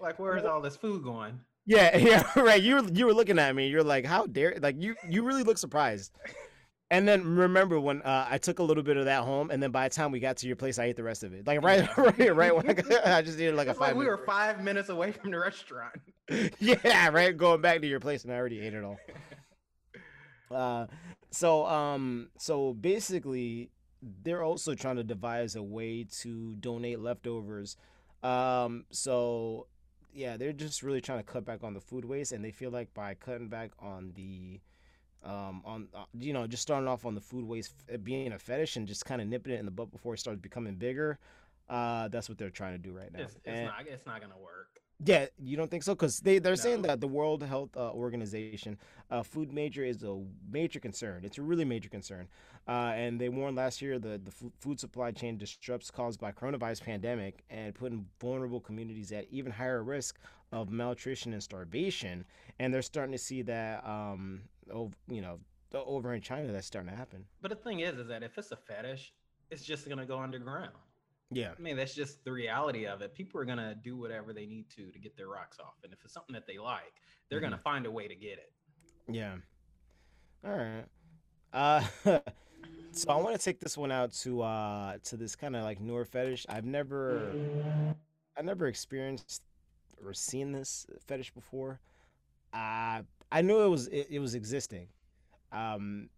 Like, 0.00 0.18
where's 0.20 0.44
all 0.44 0.60
this 0.60 0.76
food 0.76 1.02
going? 1.02 1.40
Yeah, 1.66 1.96
yeah, 1.98 2.24
right. 2.34 2.62
You 2.62 2.76
were 2.76 2.88
you 2.92 3.06
were 3.06 3.14
looking 3.14 3.38
at 3.38 3.54
me. 3.54 3.68
You're 3.68 3.84
like, 3.84 4.04
how 4.04 4.26
dare? 4.26 4.56
Like 4.60 4.76
you 4.78 4.96
you 5.08 5.22
really 5.22 5.42
look 5.42 5.58
surprised. 5.58 6.12
And 6.90 7.06
then 7.06 7.36
remember 7.36 7.78
when 7.78 8.00
uh, 8.00 8.26
I 8.30 8.38
took 8.38 8.60
a 8.60 8.62
little 8.62 8.82
bit 8.82 8.96
of 8.96 9.04
that 9.04 9.22
home, 9.22 9.50
and 9.50 9.62
then 9.62 9.70
by 9.70 9.88
the 9.88 9.94
time 9.94 10.10
we 10.10 10.20
got 10.20 10.38
to 10.38 10.46
your 10.46 10.56
place, 10.56 10.78
I 10.78 10.84
ate 10.84 10.96
the 10.96 11.02
rest 11.02 11.22
of 11.22 11.34
it. 11.34 11.46
Like 11.46 11.62
right, 11.62 11.86
right, 11.98 12.34
right. 12.34 12.56
When 12.56 12.68
I, 12.68 12.72
got, 12.72 13.06
I 13.06 13.20
just 13.20 13.36
needed 13.38 13.56
like 13.56 13.66
a 13.66 13.72
It's 13.72 13.80
like 13.80 13.90
five. 13.90 13.96
we 13.96 14.06
were 14.06 14.22
five 14.24 14.62
minutes 14.62 14.88
away 14.88 15.12
from 15.12 15.30
the 15.30 15.38
restaurant. 15.38 15.94
yeah, 16.60 17.08
right. 17.10 17.36
Going 17.36 17.60
back 17.60 17.82
to 17.82 17.86
your 17.86 18.00
place, 18.00 18.24
and 18.24 18.32
I 18.32 18.36
already 18.36 18.60
ate 18.60 18.72
it 18.72 18.84
all. 18.84 18.98
Uh, 20.50 20.86
so 21.30 21.66
um, 21.66 22.30
so 22.38 22.72
basically, 22.72 23.70
they're 24.22 24.42
also 24.42 24.74
trying 24.74 24.96
to 24.96 25.04
devise 25.04 25.56
a 25.56 25.62
way 25.62 26.06
to 26.20 26.56
donate 26.56 27.00
leftovers. 27.00 27.76
Um, 28.22 28.86
so 28.90 29.66
yeah, 30.14 30.38
they're 30.38 30.54
just 30.54 30.82
really 30.82 31.02
trying 31.02 31.18
to 31.18 31.24
cut 31.24 31.44
back 31.44 31.62
on 31.62 31.74
the 31.74 31.80
food 31.80 32.06
waste, 32.06 32.32
and 32.32 32.42
they 32.42 32.50
feel 32.50 32.70
like 32.70 32.94
by 32.94 33.12
cutting 33.12 33.48
back 33.48 33.72
on 33.78 34.12
the 34.16 34.60
Um, 35.24 35.62
on 35.64 35.88
uh, 35.94 36.04
you 36.18 36.32
know, 36.32 36.46
just 36.46 36.62
starting 36.62 36.88
off 36.88 37.04
on 37.04 37.14
the 37.14 37.20
food 37.20 37.44
waste 37.44 37.74
f- 37.92 38.02
being 38.04 38.32
a 38.32 38.38
fetish 38.38 38.76
and 38.76 38.86
just 38.86 39.04
kind 39.04 39.20
of 39.20 39.26
nipping 39.26 39.52
it 39.52 39.58
in 39.58 39.64
the 39.64 39.70
butt 39.70 39.90
before 39.90 40.14
it 40.14 40.18
starts 40.18 40.40
becoming 40.40 40.74
bigger. 40.76 41.18
Uh, 41.68 42.08
that's 42.08 42.28
what 42.28 42.38
they're 42.38 42.50
trying 42.50 42.72
to 42.72 42.78
do 42.78 42.92
right 42.92 43.12
now. 43.12 43.20
It's, 43.20 43.34
it's 43.36 43.46
And- 43.46 43.66
not. 43.66 43.86
It's 43.86 44.06
not 44.06 44.20
gonna 44.20 44.38
work. 44.38 44.80
Yeah, 45.04 45.26
you 45.38 45.56
don't 45.56 45.70
think 45.70 45.84
so? 45.84 45.94
Because 45.94 46.18
they 46.20 46.38
they're 46.38 46.56
saying 46.56 46.82
that 46.82 47.00
the 47.00 47.06
World 47.06 47.42
Health 47.44 47.76
uh, 47.76 47.92
Organization, 47.92 48.76
uh, 49.10 49.22
food 49.22 49.52
major 49.52 49.84
is 49.84 50.02
a 50.02 50.20
major 50.50 50.80
concern. 50.80 51.24
It's 51.24 51.38
a 51.38 51.42
really 51.42 51.64
major 51.64 51.88
concern, 51.88 52.26
uh, 52.66 52.92
and 52.96 53.20
they 53.20 53.28
warned 53.28 53.56
last 53.56 53.80
year 53.80 54.00
the 54.00 54.20
the 54.24 54.32
food 54.58 54.80
supply 54.80 55.12
chain 55.12 55.36
disrupts 55.36 55.90
caused 55.90 56.18
by 56.18 56.32
coronavirus 56.32 56.82
pandemic 56.82 57.44
and 57.48 57.74
putting 57.74 58.06
vulnerable 58.20 58.60
communities 58.60 59.12
at 59.12 59.26
even 59.30 59.52
higher 59.52 59.84
risk 59.84 60.18
of 60.50 60.70
malnutrition 60.70 61.32
and 61.32 61.42
starvation. 61.42 62.24
And 62.58 62.74
they're 62.74 62.82
starting 62.82 63.12
to 63.12 63.18
see 63.18 63.42
that, 63.42 63.86
um, 63.86 64.40
ov- 64.74 64.96
you 65.08 65.20
know, 65.20 65.38
over 65.74 66.12
in 66.14 66.22
China, 66.22 66.50
that's 66.50 66.66
starting 66.66 66.90
to 66.90 66.96
happen. 66.96 67.24
But 67.40 67.50
the 67.50 67.56
thing 67.56 67.80
is, 67.80 67.98
is 67.98 68.08
that 68.08 68.24
if 68.24 68.36
it's 68.36 68.50
a 68.50 68.56
fetish, 68.56 69.12
it's 69.50 69.62
just 69.62 69.88
gonna 69.88 70.06
go 70.06 70.18
underground. 70.18 70.72
Yeah, 71.30 71.50
I 71.58 71.60
mean, 71.60 71.76
that's 71.76 71.94
just 71.94 72.24
the 72.24 72.32
reality 72.32 72.86
of 72.86 73.02
it. 73.02 73.14
People 73.14 73.40
are 73.40 73.44
gonna 73.44 73.74
do 73.74 73.96
whatever 73.96 74.32
they 74.32 74.46
need 74.46 74.70
to 74.76 74.90
to 74.90 74.98
get 74.98 75.16
their 75.16 75.28
rocks 75.28 75.58
off, 75.60 75.74
and 75.84 75.92
if 75.92 75.98
it's 76.04 76.14
something 76.14 76.32
that 76.34 76.46
they 76.46 76.58
like, 76.58 77.02
they're 77.28 77.40
gonna 77.40 77.58
find 77.58 77.86
a 77.86 77.90
way 77.90 78.08
to 78.08 78.14
get 78.14 78.38
it. 78.38 78.52
Yeah. 79.08 79.36
All 80.44 80.56
right. 80.56 80.84
Uh, 81.52 81.82
so 82.92 83.10
I 83.10 83.16
want 83.16 83.36
to 83.36 83.42
take 83.42 83.60
this 83.60 83.76
one 83.76 83.90
out 83.90 84.12
to 84.14 84.42
uh 84.42 84.98
to 85.04 85.16
this 85.16 85.36
kind 85.36 85.56
of 85.56 85.64
like 85.64 85.80
newer 85.80 86.04
fetish. 86.04 86.46
I've 86.48 86.64
never, 86.64 87.34
I 88.36 88.42
never 88.42 88.66
experienced 88.66 89.42
or 90.04 90.12
seen 90.12 90.52
this 90.52 90.86
fetish 91.06 91.32
before. 91.32 91.80
Uh, 92.52 93.02
I 93.30 93.42
knew 93.42 93.60
it 93.60 93.68
was 93.68 93.88
it, 93.88 94.08
it 94.10 94.18
was 94.18 94.34
existing. 94.34 94.88
Um, 95.52 96.08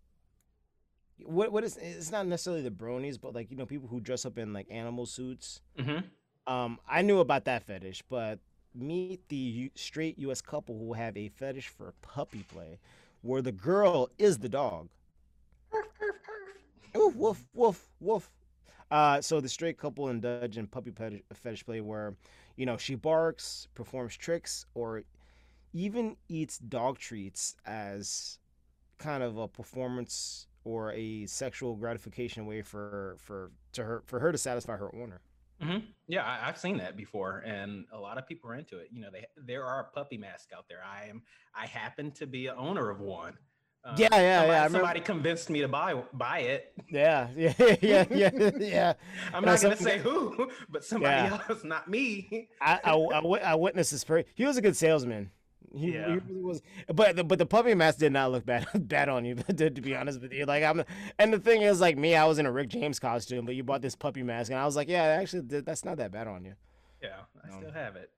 what 1.26 1.52
what 1.52 1.64
is 1.64 1.76
it's 1.76 2.10
not 2.10 2.26
necessarily 2.26 2.62
the 2.62 2.70
bronies, 2.70 3.20
but 3.20 3.34
like 3.34 3.50
you 3.50 3.56
know 3.56 3.66
people 3.66 3.88
who 3.88 4.00
dress 4.00 4.24
up 4.24 4.38
in 4.38 4.52
like 4.52 4.66
animal 4.70 5.06
suits. 5.06 5.60
Mm-hmm. 5.78 6.52
Um, 6.52 6.78
I 6.88 7.02
knew 7.02 7.20
about 7.20 7.44
that 7.44 7.62
fetish, 7.62 8.02
but 8.08 8.38
meet 8.74 9.28
the 9.28 9.36
U- 9.36 9.70
straight 9.74 10.18
U.S. 10.18 10.40
couple 10.40 10.78
who 10.78 10.94
have 10.94 11.16
a 11.16 11.28
fetish 11.28 11.68
for 11.68 11.92
puppy 12.02 12.44
play, 12.44 12.78
where 13.22 13.42
the 13.42 13.52
girl 13.52 14.08
is 14.18 14.38
the 14.38 14.48
dog. 14.48 14.88
Ooh, 16.96 17.12
woof, 17.14 17.44
woof, 17.54 17.88
woof. 18.00 18.30
Uh, 18.90 19.20
so 19.20 19.40
the 19.40 19.48
straight 19.48 19.78
couple 19.78 20.08
indulge 20.08 20.58
in 20.58 20.66
puppy 20.66 20.90
fetish, 20.90 21.22
fetish 21.32 21.64
play, 21.64 21.80
where 21.80 22.14
you 22.56 22.66
know 22.66 22.76
she 22.76 22.94
barks, 22.94 23.68
performs 23.74 24.16
tricks, 24.16 24.66
or 24.74 25.04
even 25.72 26.16
eats 26.28 26.58
dog 26.58 26.98
treats 26.98 27.54
as 27.64 28.38
kind 28.98 29.22
of 29.22 29.38
a 29.38 29.48
performance 29.48 30.46
or 30.64 30.92
a 30.92 31.26
sexual 31.26 31.76
gratification 31.76 32.46
way 32.46 32.62
for 32.62 33.16
for 33.18 33.52
to 33.72 33.84
her 33.84 34.02
for 34.06 34.20
her 34.20 34.32
to 34.32 34.38
satisfy 34.38 34.76
her 34.76 34.94
owner. 34.94 35.20
hmm 35.60 35.78
Yeah, 36.08 36.24
I, 36.24 36.48
I've 36.48 36.56
seen 36.58 36.78
that 36.78 36.96
before, 36.96 37.42
and 37.46 37.84
a 37.92 37.98
lot 37.98 38.16
of 38.18 38.26
people 38.26 38.50
are 38.50 38.54
into 38.54 38.78
it. 38.78 38.88
You 38.90 39.02
know, 39.02 39.10
they 39.12 39.26
there 39.36 39.64
are 39.64 39.90
puppy 39.94 40.16
masks 40.16 40.52
out 40.56 40.66
there. 40.68 40.80
I 40.84 41.06
am. 41.08 41.22
I 41.54 41.66
happen 41.66 42.10
to 42.12 42.26
be 42.26 42.46
a 42.46 42.54
owner 42.54 42.88
of 42.90 43.00
one. 43.00 43.36
Um, 43.84 43.96
Yeah, 43.96 44.08
yeah, 44.12 44.44
somebody, 44.46 44.46
yeah, 44.46 44.68
Somebody 44.68 45.00
convinced 45.00 45.50
me 45.50 45.60
to 45.60 45.68
buy 45.68 45.94
buy 46.12 46.40
it. 46.40 46.72
Yeah, 46.88 47.28
yeah, 47.36 47.52
yeah, 47.82 48.04
yeah, 48.10 48.30
yeah. 48.58 48.92
I'm 49.32 49.44
not 49.44 49.60
gonna 49.60 49.76
say 49.76 49.98
who, 49.98 50.50
but 50.68 50.84
somebody 50.84 51.26
Yeah. 51.26 51.26
else, 51.26 51.64
not 51.64 51.88
me. 51.88 52.48
I, 52.60 52.80
I, 52.84 52.92
I, 52.94 53.18
I 53.20 53.54
witnessed 53.54 53.90
this. 53.92 54.04
Per- 54.04 54.24
he 54.34 54.44
was 54.44 54.56
a 54.56 54.62
good 54.62 54.76
salesman. 54.76 55.30
He, 55.72 55.86
he 55.86 55.92
Yeah. 55.92 56.06
really 56.14 56.40
was. 56.42 56.62
But 56.92 57.16
the, 57.16 57.24
but 57.24 57.38
the 57.38 57.46
puppy 57.46 57.74
mask 57.74 57.98
did 57.98 58.12
not 58.12 58.32
look 58.32 58.44
bad 58.44 58.66
bad 58.88 59.08
on 59.08 59.24
you. 59.24 59.36
To, 59.56 59.70
to 59.70 59.80
be 59.80 59.94
honest 59.94 60.20
with 60.20 60.32
you, 60.32 60.44
like 60.46 60.62
I'm. 60.64 60.84
And 61.18 61.32
the 61.32 61.38
thing 61.38 61.62
is, 61.62 61.80
like 61.80 61.96
me, 61.98 62.14
I 62.16 62.24
was 62.24 62.38
in 62.38 62.46
a 62.46 62.52
Rick 62.52 62.68
James 62.70 62.98
costume, 62.98 63.44
but 63.46 63.54
you 63.54 63.62
bought 63.64 63.82
this 63.82 63.94
puppy 63.96 64.22
mask, 64.22 64.50
and 64.50 64.58
I 64.60 64.64
was 64.64 64.76
like, 64.76 64.88
yeah, 64.88 65.02
actually, 65.04 65.42
that's 65.60 65.84
not 65.84 65.96
that 65.98 66.10
bad 66.12 66.26
on 66.28 66.44
you. 66.44 66.54
Yeah, 67.02 67.20
I 67.44 67.48
No. 67.48 67.56
still 67.58 67.72
have 67.72 67.96
it. 67.96 68.10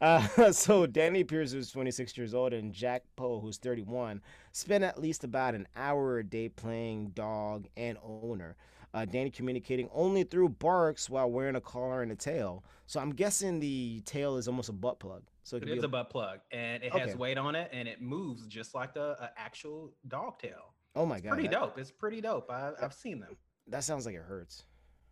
Uh, 0.00 0.52
so 0.52 0.86
Danny 0.86 1.24
Pierce, 1.24 1.52
who's 1.52 1.70
26 1.70 2.16
years 2.18 2.34
old, 2.34 2.52
and 2.52 2.72
Jack 2.72 3.04
Poe, 3.16 3.40
who's 3.40 3.56
31, 3.58 4.20
spent 4.52 4.84
at 4.84 5.00
least 5.00 5.24
about 5.24 5.54
an 5.54 5.66
hour 5.76 6.18
a 6.18 6.24
day 6.24 6.48
playing 6.48 7.08
dog 7.10 7.66
and 7.76 7.96
owner. 8.02 8.56
Uh, 8.92 9.04
Danny 9.04 9.30
communicating 9.30 9.88
only 9.92 10.22
through 10.24 10.48
barks 10.50 11.08
while 11.10 11.30
wearing 11.30 11.56
a 11.56 11.60
collar 11.60 12.02
and 12.02 12.12
a 12.12 12.16
tail. 12.16 12.64
So 12.86 13.00
I'm 13.00 13.10
guessing 13.10 13.58
the 13.60 14.02
tail 14.04 14.36
is 14.36 14.46
almost 14.46 14.68
a 14.68 14.72
butt 14.72 14.98
plug. 15.00 15.22
So 15.44 15.56
it 15.58 15.62
It 15.64 15.68
is 15.76 15.82
a- 15.82 15.86
a 15.86 15.88
butt 15.90 16.10
plug, 16.10 16.40
and 16.50 16.82
it 16.82 16.92
Okay. 16.92 17.00
has 17.00 17.16
weight 17.16 17.36
on 17.38 17.54
it, 17.54 17.68
and 17.72 17.86
it 17.86 18.00
moves 18.00 18.46
just 18.46 18.74
like 18.74 18.96
a, 18.96 19.16
a 19.20 19.30
actual 19.38 19.92
dog 20.08 20.38
tail. 20.38 20.74
oh 20.96 21.04
my 21.06 21.16
It's 21.16 21.24
god, 21.24 21.32
pretty 21.32 21.48
that, 21.48 21.60
dope. 21.60 21.78
It's 21.78 21.90
pretty 21.90 22.20
dope. 22.20 22.50
I, 22.50 22.72
I've 22.80 22.94
seen 22.94 23.20
them. 23.20 23.36
that 23.68 23.84
sounds 23.84 24.06
like 24.06 24.14
it 24.14 24.22
hurts. 24.22 24.64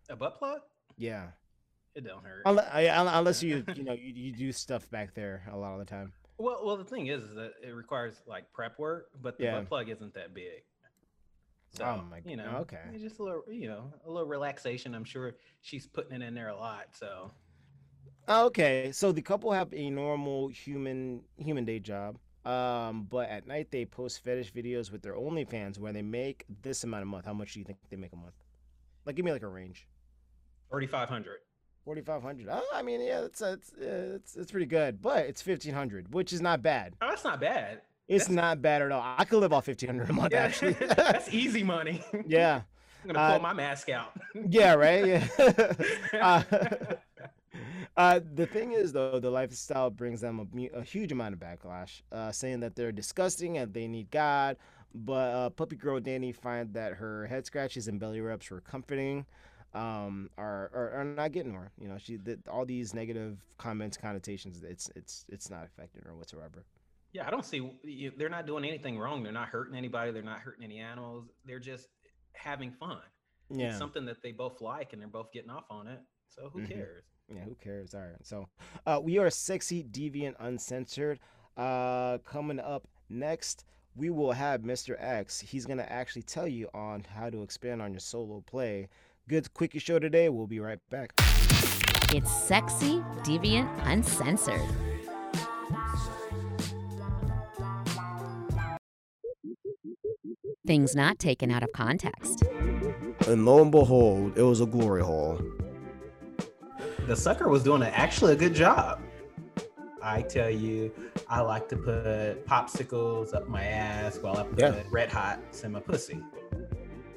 A 0.08 0.16
butt 0.16 0.38
plug? 0.38 0.60
Yeah, 0.96 1.30
It 1.94 2.04
don't 2.04 2.24
hurt. 2.24 2.42
unless, 2.46 2.68
unless 2.72 3.42
you 3.42 3.62
you 3.76 3.84
know 3.84 3.92
you, 3.92 4.12
you 4.14 4.32
do 4.32 4.52
stuff 4.52 4.88
back 4.90 5.14
there 5.14 5.46
a 5.52 5.56
lot 5.56 5.72
of 5.74 5.78
the 5.80 5.84
time. 5.84 6.12
Well, 6.38 6.64
well, 6.64 6.76
the 6.78 6.84
thing 6.84 7.06
is, 7.08 7.22
is 7.24 7.34
that 7.34 7.52
it 7.62 7.70
requires 7.74 8.22
like 8.26 8.50
prep 8.52 8.78
work, 8.78 9.10
but 9.20 9.36
the 9.36 9.44
Yeah. 9.44 9.58
butt 9.60 9.68
plug 9.68 9.88
isn't 9.90 10.14
that 10.14 10.32
big. 10.34 10.62
So, 11.74 11.84
Oh 11.84 12.02
my 12.10 12.20
you 12.24 12.36
know, 12.36 12.58
okay. 12.62 12.80
just 12.98 13.18
a 13.18 13.22
little, 13.22 13.44
you 13.50 13.68
know, 13.68 13.92
a 14.04 14.10
little 14.10 14.28
relaxation. 14.28 14.94
I'm 14.94 15.04
sure 15.04 15.36
she's 15.62 15.86
putting 15.86 16.20
it 16.20 16.24
in 16.24 16.34
there 16.34 16.48
a 16.48 16.56
lot. 16.56 16.94
So, 16.94 17.30
Okay, 18.28 18.90
so 18.92 19.12
the 19.12 19.22
couple 19.22 19.52
have 19.52 19.72
a 19.74 19.90
normal 19.90 20.48
human 20.48 21.22
human 21.36 21.64
day 21.64 21.78
job. 21.78 22.18
Um, 22.44 23.06
but 23.08 23.28
at 23.28 23.46
night 23.46 23.70
they 23.70 23.84
post 23.84 24.22
fetish 24.24 24.52
videos 24.52 24.90
with 24.90 25.02
their 25.02 25.14
OnlyFans 25.14 25.78
where 25.78 25.92
they 25.92 26.02
make 26.02 26.44
this 26.62 26.82
amount 26.82 27.02
a 27.04 27.06
month. 27.06 27.24
How 27.26 27.32
much 27.32 27.52
do 27.54 27.60
you 27.60 27.64
think 27.64 27.78
they 27.90 27.96
make 27.96 28.12
a 28.12 28.16
month? 28.16 28.34
Like, 29.06 29.14
give 29.16 29.24
me 29.24 29.30
like 29.32 29.42
a 29.42 29.48
range. 29.48 29.86
3,500. 30.70 31.38
Forty 31.84 32.00
five 32.00 32.22
hundred. 32.22 32.46
Oh, 32.48 32.62
I 32.72 32.80
mean, 32.82 33.00
yeah, 33.00 33.22
it's 33.22 33.40
it's 33.42 33.72
it's 33.76 34.36
it's 34.36 34.52
pretty 34.52 34.66
good, 34.66 35.02
but 35.02 35.26
it's 35.26 35.42
fifteen 35.42 35.74
hundred, 35.74 36.14
which 36.14 36.32
is 36.32 36.40
not 36.40 36.62
bad. 36.62 36.94
Oh, 37.02 37.08
that's 37.08 37.24
not 37.24 37.40
bad. 37.40 37.80
It's 38.06 38.26
That's- 38.28 38.36
not 38.36 38.62
bad 38.62 38.82
at 38.82 38.92
all. 38.92 39.02
I 39.18 39.24
could 39.24 39.40
live 39.40 39.52
off 39.52 39.64
fifteen 39.64 39.88
hundred 39.88 40.08
a 40.08 40.12
month, 40.12 40.32
Yeah, 40.32 40.44
actually. 40.44 40.72
that's 40.96 41.28
easy 41.34 41.64
money. 41.64 42.00
yeah, 42.24 42.60
I'm 43.02 43.12
gonna 43.12 43.18
pull 43.32 43.36
Uh, 43.40 43.40
my 43.40 43.52
mask 43.52 43.88
out. 43.88 44.12
yeah, 44.48 44.74
right. 44.74 45.04
Yeah. 46.12 46.42
uh, 46.52 46.94
uh, 47.96 48.20
the 48.34 48.46
thing 48.46 48.72
is, 48.72 48.92
though, 48.92 49.20
the 49.20 49.30
lifestyle 49.30 49.90
brings 49.90 50.20
them 50.20 50.40
a, 50.40 50.78
a 50.78 50.82
huge 50.82 51.12
amount 51.12 51.34
of 51.34 51.40
backlash, 51.40 52.02
uh, 52.10 52.32
saying 52.32 52.60
that 52.60 52.74
they're 52.74 52.92
disgusting 52.92 53.58
and 53.58 53.72
they 53.72 53.86
need 53.88 54.10
God. 54.10 54.56
But 54.94 55.34
uh, 55.34 55.50
puppy 55.50 55.76
girl 55.76 56.00
Danny 56.00 56.32
find 56.32 56.72
that 56.74 56.94
her 56.94 57.26
head 57.26 57.46
scratches 57.46 57.88
and 57.88 57.98
belly 57.98 58.20
rubs 58.20 58.50
were 58.50 58.60
comforting, 58.60 59.24
um, 59.74 60.28
are, 60.36 60.70
are 60.74 60.90
are 61.00 61.04
not 61.04 61.32
getting 61.32 61.54
her. 61.54 61.70
You 61.78 61.88
know, 61.88 61.96
she 61.98 62.18
did 62.18 62.42
all 62.46 62.66
these 62.66 62.92
negative 62.92 63.38
comments, 63.56 63.96
connotations. 63.96 64.62
It's 64.62 64.90
it's 64.94 65.24
it's 65.30 65.48
not 65.50 65.64
affecting 65.64 66.02
her 66.04 66.14
whatsoever. 66.14 66.64
Yeah, 67.12 67.26
I 67.26 67.30
don't 67.30 67.44
see 67.44 67.70
they're 68.18 68.28
not 68.28 68.46
doing 68.46 68.64
anything 68.64 68.98
wrong. 68.98 69.22
They're 69.22 69.32
not 69.32 69.48
hurting 69.48 69.74
anybody. 69.74 70.12
They're 70.12 70.22
not 70.22 70.40
hurting 70.40 70.64
any 70.64 70.78
animals. 70.78 71.28
They're 71.46 71.58
just 71.58 71.88
having 72.34 72.72
fun. 72.72 72.98
Yeah. 73.50 73.68
It's 73.68 73.78
something 73.78 74.04
that 74.06 74.22
they 74.22 74.32
both 74.32 74.60
like 74.60 74.92
and 74.92 75.00
they're 75.00 75.08
both 75.08 75.32
getting 75.32 75.50
off 75.50 75.64
on 75.70 75.86
it. 75.86 76.00
So 76.28 76.48
who 76.50 76.60
Mhm. 76.62 76.68
cares? 76.68 77.04
Yeah, 77.34 77.42
who 77.42 77.56
cares? 77.62 77.94
All 77.94 78.00
right. 78.00 78.10
So, 78.22 78.48
uh, 78.86 79.00
we 79.02 79.18
are 79.18 79.30
sexy, 79.30 79.84
deviant, 79.84 80.34
uncensored. 80.38 81.18
Uh, 81.56 82.18
coming 82.18 82.60
up 82.60 82.86
next, 83.08 83.64
we 83.94 84.10
will 84.10 84.32
have 84.32 84.62
Mr. 84.62 84.96
X. 84.98 85.40
He's 85.40 85.66
gonna 85.66 85.86
actually 85.88 86.22
tell 86.22 86.48
you 86.48 86.68
on 86.74 87.04
how 87.14 87.30
to 87.30 87.42
expand 87.42 87.82
on 87.82 87.92
your 87.92 88.00
solo 88.00 88.42
play. 88.46 88.88
Good 89.28 89.52
quickie 89.54 89.78
show 89.78 89.98
today. 89.98 90.28
We'll 90.28 90.46
be 90.46 90.60
right 90.60 90.78
back. 90.90 91.12
It's 92.14 92.30
sexy, 92.30 93.00
deviant, 93.22 93.68
uncensored. 93.86 94.60
Things 100.66 100.94
not 100.94 101.18
taken 101.18 101.50
out 101.50 101.62
of 101.62 101.72
context. 101.72 102.44
And 103.26 103.44
lo 103.44 103.62
and 103.62 103.70
behold, 103.70 104.38
it 104.38 104.42
was 104.42 104.60
a 104.60 104.66
glory 104.66 105.02
hole. 105.02 105.40
The 107.06 107.16
sucker 107.16 107.48
was 107.48 107.62
doing 107.62 107.82
a, 107.82 107.86
actually 107.86 108.32
a 108.32 108.36
good 108.36 108.54
job. 108.54 109.00
I 110.02 110.22
tell 110.22 110.50
you, 110.50 110.90
I 111.28 111.40
like 111.40 111.68
to 111.68 111.76
put 111.76 112.46
popsicles 112.46 113.34
up 113.34 113.48
my 113.48 113.64
ass 113.64 114.18
while 114.18 114.36
I 114.38 114.44
put 114.44 114.58
Yeah. 114.58 114.74
red 114.90 115.10
hots 115.10 115.62
in 115.64 115.72
my 115.72 115.80
pussy. 115.80 116.20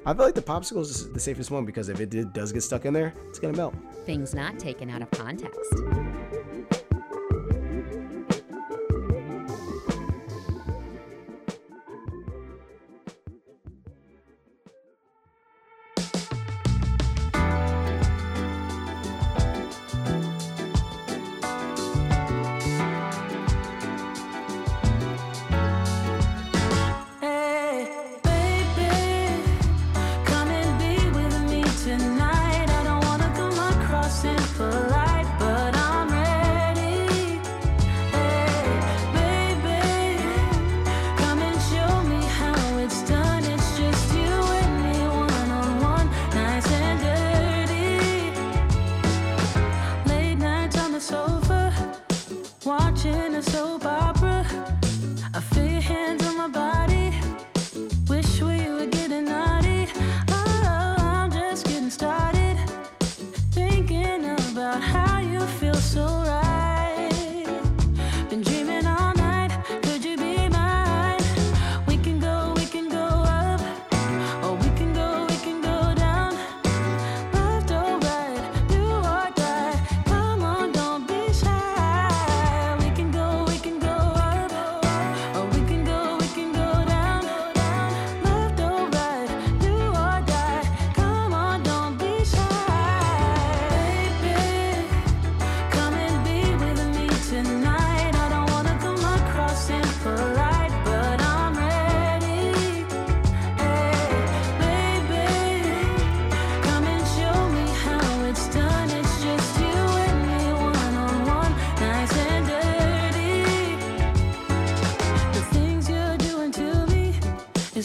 I 0.04 0.14
feel 0.14 0.24
like 0.24 0.34
the 0.36 0.42
popsicle 0.42 0.82
is 0.82 1.12
the 1.12 1.18
safest 1.18 1.50
one 1.50 1.64
because 1.64 1.88
if 1.88 1.98
it 2.00 2.10
did, 2.10 2.32
does 2.32 2.52
get 2.52 2.62
stuck 2.62 2.84
in 2.84 2.92
there, 2.94 3.12
it's 3.28 3.40
gonna 3.40 3.56
melt. 3.56 3.74
Things 4.04 4.34
not 4.34 4.58
taken 4.58 4.88
out 4.88 5.02
of 5.02 5.10
context. 5.10 5.58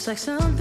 It's 0.01 0.08
like 0.08 0.17
something 0.17 0.61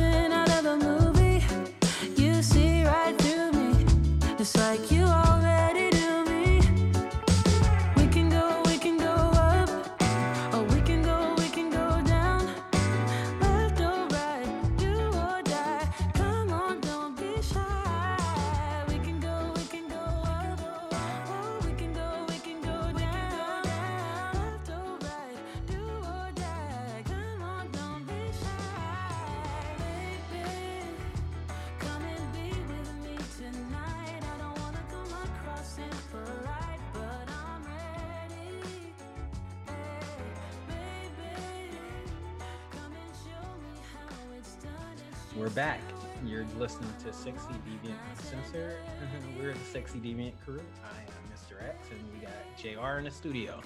We're 45.40 45.48
back. 45.48 45.80
you 46.22 46.32
You're 46.36 46.46
listening 46.58 46.92
to 47.02 47.14
Sexy 47.14 47.48
Deviant 47.66 47.96
Uncensored. 48.10 48.76
Mm-hmm. 48.76 49.38
We're 49.38 49.54
the 49.54 49.64
Sexy 49.64 49.98
Deviant 49.98 50.34
crew. 50.44 50.60
I 50.84 51.00
am 51.00 51.32
Mr. 51.32 51.66
X, 51.66 51.88
and 51.90 51.98
we 52.12 52.18
got 52.20 52.58
JR 52.58 52.98
in 52.98 53.04
the 53.04 53.10
studio. 53.10 53.58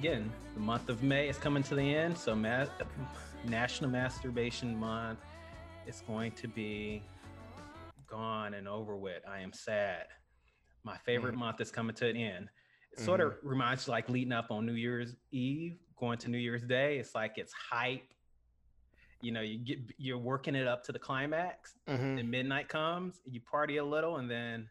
Again, 0.00 0.28
the 0.54 0.60
month 0.60 0.88
of 0.88 1.04
May 1.04 1.28
is 1.28 1.38
coming 1.38 1.62
to 1.62 1.76
the 1.76 1.94
end, 1.94 2.18
so 2.18 2.34
ma- 2.34 2.66
National 3.46 3.90
Masturbation 3.90 4.76
Month 4.76 5.20
is 5.86 6.02
going 6.04 6.32
to 6.32 6.48
be 6.48 7.00
gone 8.08 8.54
and 8.54 8.66
over 8.66 8.96
with. 8.96 9.22
I 9.30 9.38
am 9.38 9.52
sad. 9.52 10.06
My 10.82 10.96
favorite 10.96 11.36
mm. 11.36 11.38
month 11.38 11.60
is 11.60 11.70
coming 11.70 11.94
to 11.94 12.08
an 12.08 12.16
end. 12.16 12.48
It 12.90 12.98
sort 12.98 13.20
of 13.20 13.34
mm-hmm. 13.34 13.50
reminds 13.50 13.86
you 13.86 13.92
like 13.92 14.08
leading 14.08 14.32
up 14.32 14.50
on 14.50 14.66
New 14.66 14.72
Year's 14.74 15.14
Eve, 15.30 15.76
going 15.96 16.18
to 16.18 16.28
New 16.28 16.38
Year's 16.38 16.64
Day. 16.64 16.98
It's 16.98 17.14
like 17.14 17.34
it's 17.36 17.52
hype. 17.52 18.02
You 19.24 19.32
know, 19.32 19.40
you 19.40 19.58
get 19.58 19.78
you're 19.96 20.18
working 20.18 20.54
it 20.54 20.66
up 20.66 20.84
to 20.84 20.92
the 20.92 20.98
climax. 20.98 21.74
Mhm. 21.88 22.16
Then 22.16 22.30
midnight 22.30 22.68
comes, 22.68 23.20
you 23.24 23.40
party 23.40 23.78
a 23.78 23.84
little, 23.84 24.16
and 24.18 24.30
then 24.30 24.68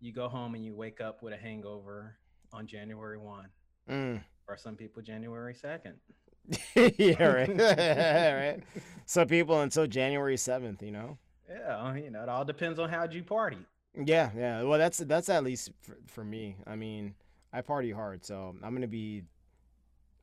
you 0.00 0.12
go 0.12 0.26
home 0.28 0.54
and 0.54 0.64
you 0.64 0.74
wake 0.74 1.00
up 1.02 1.22
with 1.22 1.34
a 1.34 1.36
hangover 1.36 2.16
on 2.52 2.66
January 2.66 3.18
one, 3.18 3.48
Mm. 3.88 4.22
or 4.48 4.56
some 4.56 4.74
people 4.76 5.02
January 5.02 5.54
second. 5.54 5.96
yeah, 6.74 7.24
right. 7.24 7.48
right. 8.58 8.62
Some 9.06 9.28
people 9.28 9.60
until 9.60 9.86
January 9.86 10.36
seventh, 10.38 10.82
you 10.82 10.90
know. 10.90 11.18
Yeah, 11.48 11.94
you 11.94 12.10
know, 12.10 12.22
it 12.22 12.28
all 12.28 12.44
depends 12.44 12.78
on 12.78 12.88
how 12.88 13.04
you 13.08 13.22
party. 13.22 13.58
Yeah, 13.94 14.30
yeah. 14.36 14.62
Well, 14.62 14.78
that's 14.78 14.98
that's 14.98 15.28
at 15.28 15.44
least 15.44 15.70
for, 15.82 15.98
for 16.06 16.24
me. 16.24 16.56
I 16.66 16.74
mean, 16.76 17.14
I 17.52 17.60
party 17.60 17.90
hard, 17.90 18.24
so 18.24 18.56
I'm 18.62 18.72
gonna 18.74 18.86
be 18.88 19.24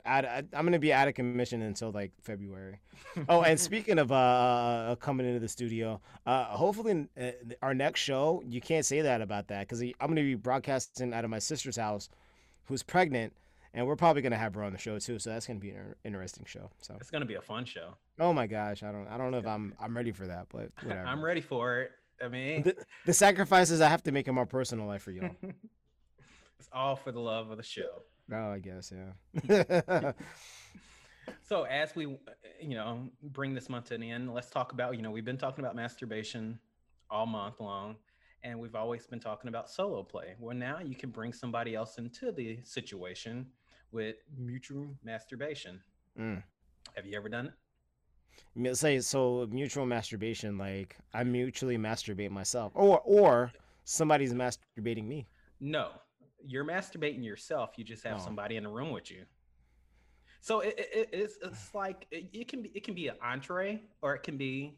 out. 0.05 0.25
I- 0.25 0.43
I'm 0.53 0.65
gonna 0.65 0.79
be 0.79 0.93
out 0.93 1.07
of 1.07 1.13
commission 1.13 1.61
until 1.61 1.91
like 1.91 2.11
February. 2.21 2.79
Oh, 3.29 3.41
and 3.43 3.59
speaking 3.69 3.99
of 3.99 4.11
uh, 4.11 4.15
uh 4.15 4.95
coming 4.95 5.25
into 5.27 5.39
the 5.39 5.47
studio, 5.49 5.99
uh, 6.25 6.45
hopefully 6.45 7.07
uh, 7.19 7.31
our 7.61 7.73
next 7.73 7.99
show 8.01 8.43
you 8.47 8.61
can't 8.61 8.85
say 8.85 9.01
that 9.01 9.21
about 9.21 9.47
that 9.49 9.67
because 9.67 9.81
I'm 9.81 10.07
gonna 10.07 10.21
be 10.21 10.35
broadcasting 10.35 11.13
out 11.13 11.23
of 11.23 11.29
my 11.29 11.39
sister's 11.39 11.77
house, 11.77 12.09
who's 12.65 12.83
pregnant, 12.83 13.33
and 13.73 13.85
we're 13.87 13.95
probably 13.95 14.21
gonna 14.21 14.37
have 14.37 14.53
her 14.55 14.63
on 14.63 14.71
the 14.73 14.77
show 14.79 14.99
too. 14.99 15.19
So 15.19 15.29
that's 15.29 15.47
gonna 15.47 15.59
be 15.59 15.71
an 15.71 15.95
interesting 16.03 16.45
show. 16.45 16.69
So, 16.81 16.95
It's 16.99 17.11
gonna 17.11 17.25
be 17.25 17.35
a 17.35 17.41
fun 17.41 17.65
show. 17.65 17.95
oh 18.19 18.33
my 18.33 18.47
gosh, 18.47 18.83
I 18.83 18.91
don't 18.91 19.07
I 19.07 19.17
don't 19.17 19.31
know 19.31 19.37
if 19.39 19.47
I'm 19.47 19.73
I'm 19.79 19.95
ready 19.95 20.11
for 20.11 20.27
that, 20.27 20.47
but 20.51 20.69
whatever. 20.83 21.07
I'm 21.07 21.23
ready 21.23 21.41
for 21.41 21.81
it. 21.81 21.91
I 22.23 22.27
mean, 22.27 22.61
The, 22.61 22.75
the 23.07 23.13
sacrifices 23.13 23.81
I 23.81 23.89
have 23.89 24.03
to 24.03 24.11
make 24.11 24.27
in 24.27 24.35
my 24.35 24.45
personal 24.45 24.85
life 24.85 25.01
for 25.01 25.11
y'all. 25.11 25.31
it's 26.59 26.69
all 26.71 26.95
for 26.95 27.11
the 27.11 27.19
love 27.19 27.49
of 27.49 27.57
the 27.57 27.63
show. 27.63 28.03
Oh, 28.31 28.51
I 28.51 28.59
guess, 28.59 28.91
yeah. 28.93 30.13
So 31.43 31.63
as 31.63 31.95
we, 31.95 32.05
you 32.61 32.75
know, 32.75 33.09
bring 33.21 33.53
this 33.53 33.69
month 33.69 33.85
to 33.85 33.95
an 33.95 34.03
end, 34.03 34.33
let's 34.33 34.49
talk 34.49 34.71
about, 34.71 34.95
you 34.95 35.01
know, 35.01 35.11
we've 35.11 35.25
been 35.25 35.37
talking 35.37 35.63
about 35.63 35.75
masturbation 35.75 36.59
all 37.09 37.25
month 37.25 37.59
long, 37.59 37.97
and 38.43 38.59
we've 38.59 38.75
always 38.75 39.05
been 39.05 39.19
talking 39.19 39.49
about 39.49 39.69
solo 39.69 40.01
play. 40.03 40.35
Well, 40.39 40.55
now 40.55 40.79
you 40.79 40.95
can 40.95 41.09
bring 41.09 41.33
somebody 41.33 41.75
else 41.75 41.97
into 41.97 42.31
the 42.31 42.59
situation 42.63 43.47
with 43.91 44.15
mutual 44.37 44.87
masturbation. 45.03 45.81
Mm. 46.17 46.41
Have 46.95 47.05
you 47.05 47.17
ever 47.17 47.29
done 47.29 47.47
it? 47.47 47.53
Me- 48.55 48.73
Say 48.73 48.99
so 48.99 49.47
mutual 49.51 49.85
masturbation, 49.85 50.57
like 50.57 50.97
I 51.13 51.23
mutually 51.23 51.77
masturbate 51.77 52.31
myself, 52.31 52.71
or 52.75 53.01
or 53.03 53.51
somebody's 53.83 54.33
masturbating 54.33 55.05
me. 55.05 55.27
No, 55.59 55.91
you're 56.45 56.65
masturbating 56.65 57.23
yourself. 57.23 57.71
You 57.77 57.83
just 57.83 58.03
have 58.03 58.17
Oh. 58.17 58.23
somebody 58.25 58.57
in 58.57 58.63
the 58.63 58.69
room 58.69 58.91
with 58.91 59.09
you. 59.11 59.25
So 60.41 60.61
it, 60.61 60.75
it, 60.77 61.09
it's 61.11 61.37
it's 61.41 61.73
like 61.75 62.07
it, 62.11 62.29
it 62.33 62.47
can 62.47 62.61
be 62.61 62.69
it 62.73 62.83
can 62.83 62.93
be 62.95 63.07
an 63.07 63.15
entree 63.23 63.81
or 64.01 64.15
it 64.15 64.23
can 64.23 64.37
be 64.37 64.77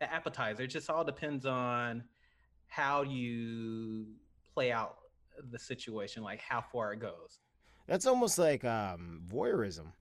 an 0.00 0.08
appetizer. 0.10 0.64
It 0.64 0.68
just 0.68 0.90
all 0.90 1.04
depends 1.04 1.46
on 1.46 2.04
how 2.66 3.02
you 3.02 4.06
play 4.52 4.72
out 4.72 4.98
the 5.50 5.58
situation, 5.58 6.22
like 6.22 6.40
how 6.40 6.60
far 6.60 6.92
it 6.92 7.00
goes. 7.00 7.38
That's 7.86 8.06
almost 8.06 8.38
like 8.38 8.64
um 8.64 9.22
voyeurism. 9.28 9.92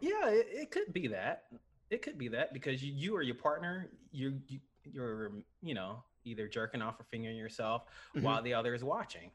Yeah, 0.00 0.30
it, 0.30 0.46
it 0.50 0.70
could 0.72 0.92
be 0.92 1.06
that. 1.08 1.44
It 1.90 2.02
could 2.02 2.18
be 2.18 2.26
that 2.28 2.52
because 2.54 2.82
you, 2.82 2.92
you 2.92 3.14
or 3.14 3.22
your 3.22 3.34
partner, 3.36 3.90
you, 4.10 4.40
you 4.48 4.58
you're 4.84 5.30
you 5.62 5.74
know 5.74 6.02
either 6.24 6.48
jerking 6.48 6.82
off 6.82 6.98
or 6.98 7.04
fingering 7.04 7.36
yourself 7.36 7.84
Mhm. 8.16 8.22
while 8.22 8.42
the 8.42 8.54
other 8.54 8.74
is 8.74 8.82
watching. 8.82 9.30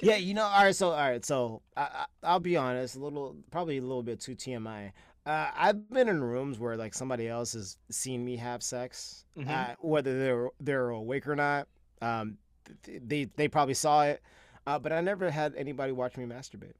Yeah, 0.00 0.16
you 0.16 0.34
know. 0.34 0.44
All 0.44 0.64
right, 0.64 0.74
so 0.74 0.90
all 0.90 1.10
right, 1.10 1.24
so 1.24 1.62
I, 1.76 1.82
I, 1.82 2.04
I'll 2.22 2.40
be 2.40 2.56
honest, 2.56 2.96
a 2.96 2.98
little, 2.98 3.36
probably 3.50 3.78
a 3.78 3.82
little 3.82 4.02
bit 4.02 4.20
too 4.20 4.34
TMI. 4.34 4.92
Uh, 5.26 5.50
I've 5.56 5.88
been 5.90 6.08
in 6.08 6.22
rooms 6.22 6.58
where 6.58 6.76
like 6.76 6.92
somebody 6.94 7.28
else 7.28 7.54
has 7.54 7.78
seen 7.90 8.24
me 8.24 8.36
have 8.36 8.62
sex, 8.62 9.24
Mhm. 9.38 9.48
uh, 9.48 9.74
whether 9.80 10.18
they're 10.18 10.48
they're 10.60 10.88
awake 10.90 11.26
or 11.26 11.36
not. 11.36 11.68
Um, 12.02 12.38
they 12.84 13.24
they 13.36 13.48
probably 13.48 13.74
saw 13.74 14.04
it, 14.04 14.22
uh, 14.66 14.78
but 14.78 14.92
I 14.92 15.00
never 15.00 15.30
had 15.30 15.54
anybody 15.56 15.92
watch 15.92 16.16
me 16.16 16.24
masturbate. 16.24 16.74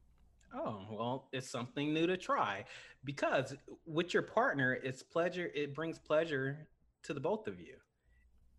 Oh, 0.55 0.87
well, 0.91 1.29
it's 1.33 1.51
something 1.51 1.93
new 1.93 2.07
to 2.07 2.17
try 2.17 2.65
because 3.05 3.55
with 3.87 4.15
your 4.15 4.23
partner, 4.23 4.75
it's 4.75 5.03
pleasure. 5.03 5.51
It 5.55 5.75
brings 5.75 5.99
pleasure 5.99 6.69
to 7.03 7.13
the 7.15 7.21
both 7.21 7.49
of 7.49 7.59
you. 7.61 7.75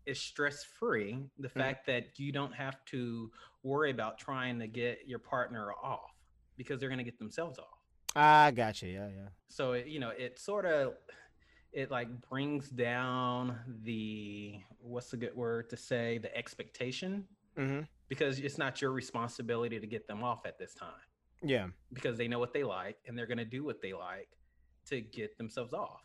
It's 0.04 0.20
stress 0.20 0.62
free. 0.62 1.18
The 1.38 1.48
fact 1.48 1.86
that 1.86 2.18
you 2.18 2.32
don't 2.32 2.52
have 2.54 2.84
to 2.86 3.30
worry 3.66 3.90
about 3.90 4.18
trying 4.18 4.58
to 4.60 4.66
get 4.66 5.00
your 5.06 5.18
partner 5.18 5.72
off 5.82 6.12
because 6.56 6.78
they're 6.80 6.88
going 6.88 6.98
to 6.98 7.04
get 7.04 7.18
themselves 7.18 7.58
off. 7.58 7.66
I 8.14 8.50
gotcha. 8.52 8.86
Yeah, 8.86 9.08
yeah. 9.08 9.28
So, 9.48 9.72
it, 9.72 9.86
you 9.88 9.98
know, 10.00 10.10
it 10.10 10.38
sort 10.38 10.64
of, 10.64 10.94
it 11.72 11.90
like 11.90 12.08
brings 12.30 12.70
down 12.70 13.58
the, 13.82 14.54
what's 14.80 15.10
the 15.10 15.16
good 15.18 15.34
word 15.34 15.68
to 15.70 15.76
say, 15.76 16.18
the 16.18 16.34
expectation 16.36 17.24
Mm-hmm. 17.58 17.84
because 18.08 18.38
it's 18.38 18.58
not 18.58 18.82
your 18.82 18.90
responsibility 18.92 19.80
to 19.80 19.86
get 19.86 20.06
them 20.06 20.22
off 20.22 20.44
at 20.44 20.58
this 20.58 20.74
time. 20.74 20.90
Yeah. 21.42 21.68
because 21.90 22.18
they 22.18 22.28
know 22.28 22.38
what 22.38 22.52
they 22.52 22.64
like 22.64 22.98
and 23.06 23.16
they're 23.16 23.26
going 23.26 23.38
to 23.38 23.46
do 23.46 23.64
what 23.64 23.80
they 23.80 23.94
like 23.94 24.28
to 24.90 25.00
get 25.00 25.38
themselves 25.38 25.72
off. 25.72 26.02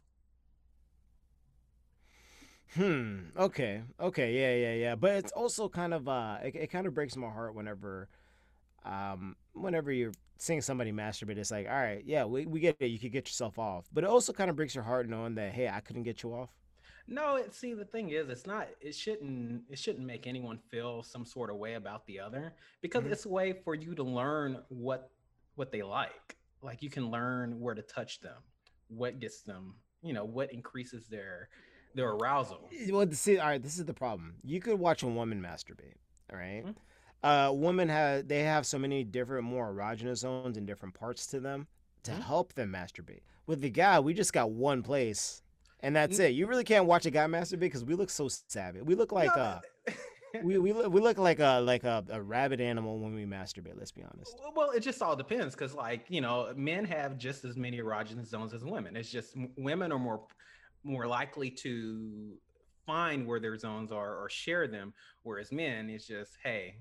Hmm. 2.75 3.19
Okay. 3.37 3.81
Okay. 3.99 4.33
Yeah. 4.33 4.55
Yeah. 4.69 4.73
Yeah. 4.75 4.95
But 4.95 5.11
it's 5.15 5.31
also 5.31 5.67
kind 5.69 5.93
of 5.93 6.07
uh, 6.07 6.37
it, 6.43 6.55
it 6.55 6.67
kind 6.71 6.87
of 6.87 6.93
breaks 6.93 7.15
my 7.15 7.29
heart 7.29 7.53
whenever, 7.53 8.07
um, 8.85 9.35
whenever 9.53 9.91
you're 9.91 10.13
seeing 10.37 10.61
somebody 10.61 10.91
masturbate. 10.91 11.37
It's 11.37 11.51
like, 11.51 11.67
all 11.67 11.73
right, 11.73 12.03
yeah, 12.05 12.25
we, 12.25 12.45
we 12.45 12.59
get 12.59 12.77
it. 12.79 12.87
You 12.87 12.99
could 12.99 13.11
get 13.11 13.27
yourself 13.27 13.59
off, 13.59 13.85
but 13.93 14.03
it 14.03 14.09
also 14.09 14.33
kind 14.33 14.49
of 14.49 14.55
breaks 14.55 14.73
your 14.73 14.83
heart 14.83 15.07
knowing 15.07 15.35
that 15.35 15.53
hey, 15.53 15.67
I 15.69 15.81
couldn't 15.81 16.03
get 16.03 16.23
you 16.23 16.33
off. 16.33 16.49
No, 17.07 17.35
it, 17.35 17.53
see 17.53 17.73
the 17.73 17.85
thing 17.85 18.09
is, 18.11 18.29
it's 18.29 18.45
not. 18.47 18.67
It 18.79 18.95
shouldn't. 18.95 19.63
It 19.69 19.77
shouldn't 19.77 20.05
make 20.05 20.25
anyone 20.27 20.57
feel 20.69 21.03
some 21.03 21.25
sort 21.25 21.49
of 21.49 21.57
way 21.57 21.73
about 21.73 22.05
the 22.05 22.19
other 22.19 22.53
because 22.81 23.03
Mhm. 23.03 23.11
it's 23.11 23.25
a 23.25 23.29
way 23.29 23.53
for 23.53 23.75
you 23.75 23.95
to 23.95 24.03
learn 24.03 24.59
what 24.69 25.11
what 25.55 25.71
they 25.71 25.83
like. 25.83 26.37
Like 26.61 26.81
you 26.81 26.89
can 26.89 27.09
learn 27.11 27.59
where 27.59 27.75
to 27.75 27.81
touch 27.81 28.21
them, 28.21 28.37
what 28.87 29.19
gets 29.19 29.41
them, 29.41 29.75
you 30.01 30.13
know, 30.13 30.23
what 30.23 30.53
increases 30.53 31.07
their 31.07 31.49
their 31.95 32.09
arousal. 32.09 32.69
Well, 32.89 33.09
see, 33.11 33.37
all 33.37 33.47
right, 33.49 33.61
this 33.61 33.77
is 33.77 33.85
the 33.85 33.93
problem. 33.93 34.35
You 34.43 34.59
could 34.59 34.79
watch 34.79 35.03
a 35.03 35.07
woman 35.07 35.41
masturbate. 35.41 35.95
All 36.31 36.37
right. 36.39 36.63
Mhm. 36.65 36.75
Uh, 37.23 37.51
women 37.53 37.89
have 37.89 38.27
they 38.27 38.43
have 38.43 38.65
so 38.65 38.79
many 38.79 39.03
different, 39.03 39.43
more 39.45 39.71
erogenous 39.71 40.17
zones 40.17 40.57
and 40.57 40.65
different 40.65 40.95
parts 40.95 41.27
to 41.27 41.39
them 41.39 41.67
to 42.03 42.11
Mhm. 42.11 42.21
help 42.21 42.53
them 42.53 42.71
masturbate. 42.71 43.19
With 43.45 43.61
the 43.61 43.69
guy, 43.69 43.99
we 43.99 44.13
just 44.13 44.33
got 44.33 44.49
one 44.51 44.81
place, 44.81 45.43
and 45.81 45.95
that's 45.95 46.19
N- 46.19 46.27
it. 46.27 46.29
You 46.29 46.47
really 46.47 46.63
can't 46.63 46.85
watch 46.85 47.05
a 47.05 47.11
guy 47.11 47.25
masturbate 47.27 47.59
because 47.59 47.83
we 47.85 47.93
look 47.95 48.09
so 48.09 48.27
savage. 48.27 48.83
We 48.83 48.95
look 48.95 49.11
like 49.11 49.35
No, 49.35 49.41
uh, 49.41 49.61
we 50.43 50.57
we 50.57 50.73
look, 50.73 50.91
we 50.91 50.99
look 51.01 51.17
like 51.19 51.39
a 51.39 51.59
like 51.59 51.83
a, 51.83 52.03
a 52.09 52.21
rabid 52.21 52.59
animal 52.61 52.97
when 52.99 53.13
we 53.13 53.25
masturbate. 53.25 53.77
Let's 53.77 53.91
be 53.91 54.03
honest. 54.03 54.35
Well- 54.39 54.53
Well, 54.55 54.71
it 54.71 54.79
just 54.79 55.01
all 55.03 55.15
depends 55.15 55.53
because, 55.53 55.75
like, 55.75 56.05
you 56.09 56.21
know, 56.21 56.51
men 56.55 56.85
have 56.85 57.17
just 57.17 57.45
as 57.45 57.55
many 57.57 57.79
erogenous 57.79 58.27
zones 58.27 58.53
as 58.53 58.63
women. 58.63 58.95
It's 58.95 59.11
just 59.11 59.35
women 59.57 59.91
are 59.91 59.99
more 59.99 60.25
more 60.83 61.07
likely 61.07 61.49
to 61.51 62.33
find 62.85 63.27
where 63.27 63.39
their 63.39 63.57
zones 63.57 63.91
are 63.91 64.15
or 64.21 64.29
share 64.29 64.67
them, 64.67 64.93
whereas 65.23 65.51
men 65.51 65.89
it's 65.89 66.07
just 66.07 66.33
hey, 66.43 66.75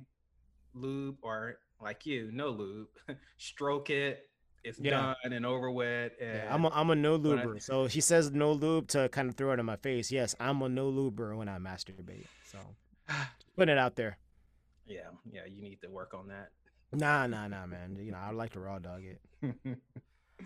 lube 0.74 1.16
or 1.22 1.58
like 1.80 2.06
you, 2.06 2.30
no 2.32 2.48
lube, 2.50 2.88
stroke 3.38 3.90
it, 3.90 4.28
it's 4.64 4.78
Yeah. 4.78 5.14
done 5.22 5.32
and 5.32 5.46
over 5.46 5.70
with. 5.70 6.12
And 6.20 6.34
Yeah, 6.36 6.54
I'm 6.54 6.64
a, 6.64 6.68
I'm 6.70 6.90
a 6.90 6.94
no 6.94 7.14
I- 7.14 7.18
luber. 7.18 7.62
So 7.62 7.88
she 7.88 8.00
says 8.00 8.30
no 8.32 8.52
lube 8.52 8.88
to 8.88 9.08
kind 9.10 9.28
of 9.28 9.34
throw 9.36 9.52
it 9.52 9.58
in 9.60 9.66
my 9.66 9.76
face. 9.76 10.10
Yes, 10.12 10.34
I'm 10.40 10.60
a 10.62 10.68
no 10.68 10.90
luber 10.90 11.36
when 11.36 11.48
I 11.48 11.58
masturbate. 11.58 12.26
So 12.46 12.58
putting 13.56 13.72
it 13.72 13.78
out 13.78 13.96
there. 13.96 14.18
yeah, 14.86 15.08
yeah, 15.30 15.42
you 15.48 15.62
need 15.62 15.80
to 15.82 15.88
work 15.88 16.12
on 16.14 16.28
that. 16.28 16.50
Nah, 16.92 17.26
nah, 17.28 17.46
nah, 17.46 17.66
man. 17.66 17.96
You 18.00 18.10
know, 18.12 18.18
I 18.18 18.32
like 18.32 18.52
to 18.54 18.60
raw 18.60 18.78
dog 18.80 19.02
it. 19.04 19.20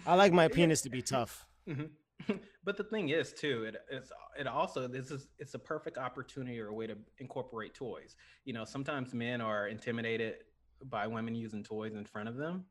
I 0.07 0.14
like 0.14 0.33
my 0.33 0.49
penis 0.49 0.83
to 0.83 0.90
be 0.90 1.01
tough. 1.03 1.47
Mhm. 1.69 1.88
but 2.64 2.77
the 2.77 2.85
thing 2.85 3.09
is 3.09 3.33
too 3.33 3.64
it, 3.64 3.77
it's 3.90 4.12
it 4.38 4.46
also 4.46 4.87
this 4.87 5.11
is 5.11 5.29
it's 5.38 5.55
a 5.55 5.59
perfect 5.59 5.98
opportunity 5.98 6.61
or 6.61 6.68
a 6.68 6.74
way 6.74 6.87
to 6.87 6.96
incorporate 7.18 7.74
toys 7.74 8.16
you 8.44 8.53
know 8.53 8.64
sometimes 8.64 9.12
men 9.12 9.40
are 9.40 9.68
intimidated 9.68 10.37
by 10.85 11.07
women 11.07 11.35
using 11.35 11.62
toys 11.64 11.94
in 11.94 12.05
front 12.05 12.29
of 12.29 12.37
them 12.37 12.64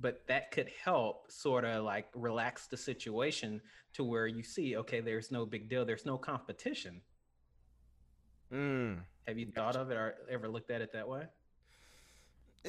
but 0.00 0.26
that 0.26 0.50
could 0.50 0.70
help 0.82 1.30
sort 1.30 1.64
of 1.64 1.84
like 1.84 2.06
relax 2.14 2.66
the 2.66 2.76
situation 2.76 3.60
to 3.92 4.04
where 4.04 4.26
you 4.26 4.42
see 4.42 4.76
okay 4.76 5.00
there's 5.00 5.30
no 5.30 5.44
big 5.46 5.68
deal 5.68 5.84
there's 5.84 6.06
no 6.06 6.18
competition 6.18 7.00
Mm. 8.52 9.00
have 9.26 9.38
you 9.38 9.50
thought 9.50 9.74
of 9.74 9.90
it 9.90 9.96
or 9.96 10.14
ever 10.30 10.48
looked 10.48 10.70
at 10.70 10.80
it 10.80 10.92
that 10.92 11.08
way 11.08 11.24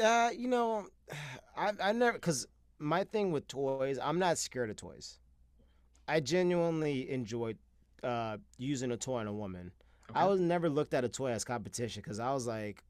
Uh, 0.02 0.30
you 0.36 0.48
know, 0.48 0.88
I 1.58 1.72
I 1.82 1.92
never 1.92 2.18
cuz 2.20 2.48
my 2.80 3.04
thing 3.04 3.32
with 3.32 3.48
toys, 3.48 4.00
I'm 4.02 4.20
not 4.20 4.38
scared 4.38 4.70
of 4.70 4.76
toys. 4.76 5.20
I 6.08 6.20
genuinely 6.20 7.10
enjoyed 7.10 7.58
uh 8.04 8.38
using 8.58 8.92
a 8.92 8.98
toy 8.98 9.18
on 9.20 9.28
a 9.28 9.34
woman. 9.34 9.72
I 10.14 10.22
Okay. 10.24 10.30
was 10.32 10.40
never 10.40 10.70
looked 10.70 10.94
at 10.94 11.04
a 11.04 11.10
toy 11.10 11.32
as 11.32 11.44
competition 11.44 12.04
cuz 12.04 12.20
I 12.20 12.34
was 12.34 12.46
like 12.48 12.84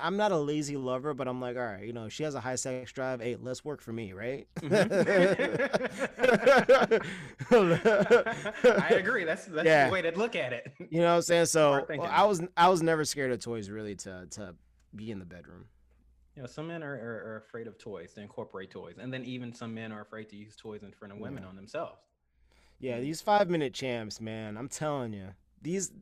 I'm 0.00 0.16
not 0.16 0.30
a 0.30 0.36
lazy 0.36 0.76
lover, 0.76 1.12
but 1.12 1.26
I'm 1.26 1.40
like, 1.40 1.56
all 1.56 1.62
right, 1.64 1.84
you 1.84 1.92
know, 1.92 2.08
she 2.08 2.22
has 2.22 2.36
a 2.36 2.40
high 2.40 2.54
sex 2.54 2.92
drive. 2.92 3.20
Hey, 3.20 3.34
let's 3.34 3.64
work 3.64 3.80
for 3.80 3.92
me, 3.92 4.12
right? 4.12 4.46
i 7.50 8.88
agree 8.90 9.24
that's 9.24 9.46
that's 9.46 9.66
Yeah. 9.66 9.86
the 9.86 9.92
way 9.92 10.02
to 10.02 10.12
look 10.16 10.36
at 10.36 10.52
it 10.52 10.72
You 10.90 11.00
know 11.00 11.06
what 11.10 11.12
I'm 11.16 11.22
saying? 11.22 11.46
So 11.46 11.84
thinking. 11.86 12.08
I 12.08 12.24
was 12.24 12.42
I 12.56 12.68
was 12.68 12.82
never 12.82 13.04
scared 13.04 13.32
of 13.32 13.40
toys 13.40 13.70
really 13.70 13.94
to 13.96 14.26
to 14.30 14.54
be 14.94 15.10
in 15.10 15.18
the 15.18 15.24
bedroom. 15.26 15.66
You 16.36 16.42
know, 16.42 16.46
some 16.46 16.68
men 16.68 16.82
are, 16.84 16.94
are, 16.94 17.32
are 17.32 17.36
afraid 17.38 17.66
of 17.66 17.78
toys 17.78 18.12
to 18.14 18.20
incorporate 18.20 18.70
toys, 18.70 18.96
and 19.00 19.12
then 19.12 19.24
even 19.24 19.52
some 19.52 19.74
men 19.74 19.90
are 19.90 20.02
afraid 20.02 20.28
to 20.30 20.36
use 20.36 20.54
toys 20.54 20.84
in 20.84 20.92
front 20.92 21.12
of 21.12 21.18
women 21.18 21.42
Yeah. 21.42 21.48
on 21.48 21.56
themselves. 21.56 22.00
Yeah, 22.80 23.00
these 23.00 23.20
five 23.20 23.48
minute 23.50 23.74
champs, 23.74 24.20
man. 24.20 24.56
I'm 24.56 24.68
telling 24.68 25.12
you, 25.12 25.28
these 25.62 25.92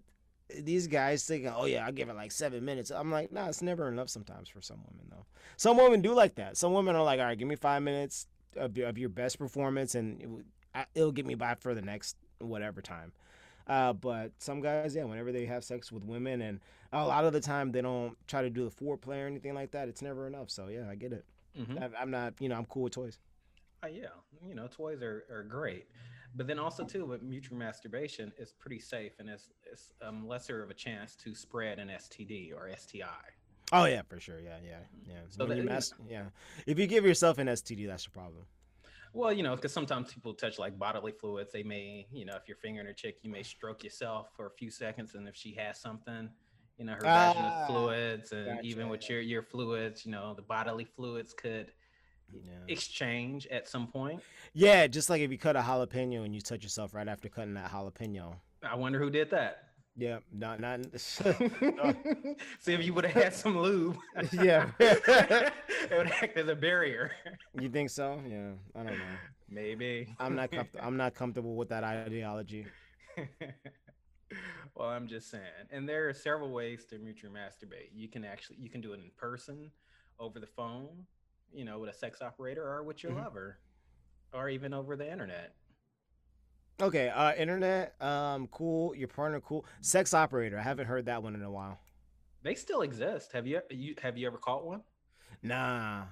these 0.60 0.86
guys 0.86 1.24
thinking, 1.24 1.52
oh 1.54 1.64
yeah, 1.64 1.84
I'll 1.86 1.92
give 1.92 2.08
it 2.08 2.14
like 2.16 2.32
seven 2.32 2.64
minutes. 2.64 2.90
I'm 2.90 3.10
like, 3.10 3.32
nah, 3.32 3.48
it's 3.48 3.62
never 3.62 3.88
enough 3.88 4.08
sometimes 4.08 4.48
for 4.48 4.60
some 4.62 4.78
women 4.90 5.06
though. 5.10 5.24
Some 5.56 5.76
women 5.76 6.02
do 6.02 6.12
like 6.14 6.36
that. 6.36 6.56
Some 6.56 6.72
women 6.74 6.94
are 6.94 7.02
like, 7.02 7.18
all 7.18 7.26
right, 7.26 7.38
give 7.38 7.48
me 7.48 7.56
five 7.56 7.82
minutes 7.82 8.26
of 8.56 8.76
your, 8.76 8.88
of 8.88 8.98
your 8.98 9.08
best 9.08 9.38
performance, 9.38 9.94
and 9.94 10.22
it, 10.22 10.28
I- 10.74 10.86
it'll 10.94 11.12
get 11.12 11.26
me 11.26 11.34
by 11.34 11.54
for 11.56 11.74
the 11.74 11.82
next 11.82 12.16
whatever 12.38 12.80
time. 12.82 13.12
Uh, 13.66 13.92
but 13.92 14.30
some 14.38 14.60
guys, 14.60 14.94
yeah, 14.94 15.02
whenever 15.04 15.32
they 15.32 15.44
have 15.46 15.64
sex 15.64 15.90
with 15.90 16.04
women, 16.04 16.40
and 16.42 16.60
a 16.92 17.04
lot 17.04 17.24
of 17.24 17.32
the 17.32 17.40
time 17.40 17.72
they 17.72 17.82
don't 17.82 18.16
try 18.28 18.40
to 18.42 18.50
do 18.50 18.64
the 18.64 18.70
foreplay 18.70 19.24
or 19.24 19.26
anything 19.26 19.54
like 19.54 19.72
that. 19.72 19.88
It's 19.88 20.02
never 20.02 20.26
enough. 20.28 20.50
So 20.50 20.68
yeah, 20.68 20.88
I 20.88 20.94
get 20.94 21.12
it. 21.12 21.24
hmm 21.56 21.78
I, 21.78 21.88
I'm 22.00 22.10
not, 22.10 22.34
you 22.38 22.48
know, 22.48 22.54
I'm 22.56 22.66
cool 22.66 22.84
with 22.84 22.92
toys. 22.92 23.18
Uh, 23.82 23.88
yeah, 23.88 24.06
you 24.46 24.54
know, 24.54 24.68
toys 24.68 25.02
are, 25.02 25.24
are 25.30 25.42
great, 25.42 25.86
but 26.36 26.46
then 26.46 26.58
also 26.58 26.84
too, 26.84 27.06
with 27.06 27.22
mutual 27.22 27.58
masturbation, 27.58 28.32
it's 28.38 28.52
pretty 28.52 28.80
safe 28.80 29.12
and 29.18 29.28
it's 29.28 29.48
it's 29.70 29.92
um, 30.02 30.26
lesser 30.26 30.62
of 30.62 30.70
a 30.70 30.74
chance 30.74 31.16
to 31.16 31.34
spread 31.34 31.78
an 31.78 31.88
STD 31.90 32.52
or 32.54 32.68
STI. 32.68 33.06
Oh 33.72 33.84
yeah, 33.84 34.02
for 34.02 34.20
sure. 34.20 34.38
Yeah, 34.38 34.58
yeah, 34.64 34.78
yeah. 35.06 35.20
So 35.28 35.46
When 35.46 35.56
you 35.56 35.64
mas- 35.64 35.92
yeah. 36.08 36.26
If 36.66 36.78
you 36.78 36.86
give 36.86 37.04
yourself 37.04 37.38
an 37.38 37.48
STD, 37.48 37.86
that's 37.86 38.04
the 38.04 38.10
problem. 38.10 38.46
Well, 39.12 39.32
you 39.32 39.42
know, 39.42 39.56
because 39.56 39.72
sometimes 39.72 40.12
people 40.12 40.34
touch 40.34 40.58
like 40.58 40.78
bodily 40.78 41.12
fluids. 41.12 41.52
They 41.52 41.62
may, 41.62 42.06
you 42.12 42.24
know, 42.26 42.36
if 42.36 42.42
you're 42.48 42.56
fingering 42.58 42.86
a 42.88 42.94
chick, 42.94 43.16
you 43.22 43.30
may 43.30 43.42
stroke 43.42 43.82
yourself 43.82 44.28
for 44.36 44.46
a 44.46 44.50
few 44.50 44.70
seconds, 44.70 45.14
and 45.14 45.26
if 45.28 45.34
she 45.34 45.54
has 45.54 45.80
something, 45.80 46.30
you 46.76 46.84
know, 46.84 46.92
her 46.94 47.08
vaginal 47.08 47.50
Ah, 47.50 47.66
fluids, 47.66 48.32
and 48.32 48.62
even 48.62 48.88
with 48.88 49.08
your 49.08 49.20
your 49.20 49.42
fluids, 49.42 50.04
you 50.04 50.12
know, 50.12 50.34
the 50.34 50.42
bodily 50.42 50.84
fluids 50.84 51.32
could 51.32 51.72
Yeah. 52.32 52.52
exchange 52.68 53.46
at 53.48 53.68
some 53.68 53.86
point. 53.86 54.20
Yeah, 54.52 54.86
just 54.86 55.08
like 55.10 55.20
if 55.20 55.30
you 55.30 55.38
cut 55.38 55.56
a 55.56 55.60
jalapeno 55.60 56.24
and 56.24 56.34
you 56.34 56.40
touch 56.40 56.62
yourself 56.62 56.94
right 56.94 57.08
after 57.08 57.28
cutting 57.28 57.54
that 57.54 57.70
jalapeno. 57.70 58.34
I 58.62 58.74
wonder 58.74 58.98
who 58.98 59.10
did 59.10 59.30
that. 59.30 59.62
Yeah, 59.96 60.18
not 60.30 60.60
not. 60.60 60.80
See 61.00 62.72
if 62.74 62.84
you 62.84 62.92
would 62.92 63.06
have 63.06 63.22
had 63.22 63.34
some 63.34 63.58
lube. 63.58 63.96
Yeah. 64.32 64.70
it 64.78 65.96
would 65.96 66.10
act 66.22 66.36
as 66.36 66.48
a 66.48 66.54
barrier. 66.54 67.12
you 67.58 67.70
think 67.70 67.90
so? 67.90 68.20
Yeah, 68.28 68.52
I 68.74 68.82
don't 68.84 68.98
know. 68.98 69.16
Maybe. 69.48 70.14
I'm 70.20 70.34
not 70.34 70.50
I'm 70.80 70.96
not 70.96 71.14
comfortable 71.14 71.56
with 71.56 71.70
that 71.70 71.84
ideology. 71.84 72.66
well, 74.74 74.88
I'm 74.88 75.06
just 75.06 75.30
saying. 75.30 75.44
And 75.70 75.88
there 75.88 76.08
are 76.08 76.12
several 76.12 76.50
ways 76.50 76.84
to 76.90 76.98
mutual 76.98 77.30
masturbate. 77.30 77.90
You 77.94 78.08
can 78.08 78.24
actually 78.24 78.58
you 78.58 78.68
can 78.68 78.80
do 78.82 78.92
it 78.92 78.96
in 79.00 79.10
person, 79.16 79.70
over 80.18 80.38
the 80.40 80.46
phone, 80.46 81.06
you 81.56 81.64
know, 81.64 81.78
with 81.78 81.90
a 81.90 81.94
sex 81.94 82.20
operator 82.22 82.62
or 82.62 82.82
with 82.84 83.02
your 83.02 83.12
Mhm. 83.12 83.24
lover, 83.24 83.58
or 84.32 84.48
even 84.48 84.74
over 84.74 84.96
the 84.96 85.10
internet. 85.10 85.54
Okay, 86.80 87.08
uh, 87.08 87.34
internet, 87.34 88.00
um, 88.02 88.48
cool. 88.48 88.94
Your 88.94 89.08
partner, 89.08 89.40
cool. 89.40 89.64
Sex 89.80 90.12
operator. 90.12 90.58
I 90.58 90.62
haven't 90.62 90.86
heard 90.86 91.06
that 91.06 91.22
one 91.22 91.34
in 91.34 91.42
a 91.42 91.50
while. 91.50 91.80
They 92.42 92.54
still 92.54 92.82
exist. 92.82 93.32
Have 93.32 93.46
you 93.46 93.62
you 93.70 93.94
have 94.02 94.16
you 94.16 94.26
ever 94.26 94.38
caught 94.38 94.64
one? 94.66 94.82
Nah, 95.42 96.04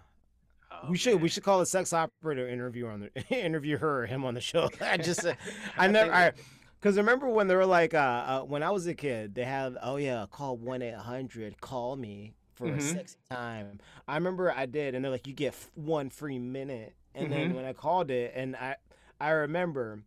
Oh, 0.70 0.88
we 0.90 0.96
should 0.96 1.20
we 1.20 1.28
should 1.28 1.42
call 1.44 1.60
a 1.60 1.66
sex 1.66 1.92
operator 1.92 2.48
interview 2.48 2.86
on 2.86 3.00
the 3.00 3.22
interview 3.30 3.78
her 3.78 4.02
or 4.02 4.06
him 4.06 4.24
on 4.24 4.34
the 4.34 4.40
show. 4.40 4.68
I 4.80 4.96
just 4.96 5.24
uh, 5.24 5.34
I 5.76 5.84
I 5.84 5.88
never 5.88 6.12
I 6.12 6.32
because 6.80 6.96
remember 6.96 7.28
when 7.28 7.46
they 7.48 7.54
were 7.56 7.66
like 7.66 7.94
uh, 7.94 7.98
uh 7.98 8.40
when 8.42 8.62
I 8.62 8.70
was 8.70 8.86
a 8.86 8.94
kid 8.94 9.34
they 9.34 9.44
have 9.44 9.76
oh 9.82 9.96
yeah 9.96 10.26
call 10.30 10.56
one 10.56 10.82
eight 10.82 10.94
hundred 10.94 11.60
call 11.60 11.96
me 11.96 12.34
for 12.54 12.68
Mhm. 12.68 12.78
a 12.78 12.80
sexy 12.80 13.16
time. 13.30 13.80
I 14.08 14.14
remember 14.16 14.50
I 14.52 14.66
did 14.66 14.94
and 14.94 15.04
they're 15.04 15.12
like 15.12 15.26
you 15.26 15.32
get 15.34 15.48
f- 15.54 15.70
one 15.74 16.08
free 16.10 16.38
minute 16.38 16.94
and 17.14 17.30
then 17.32 17.50
Mhm. 17.50 17.54
when 17.56 17.64
I 17.64 17.72
called 17.72 18.10
it 18.10 18.32
and 18.34 18.56
I 18.56 18.76
I 19.20 19.30
remember. 19.30 20.00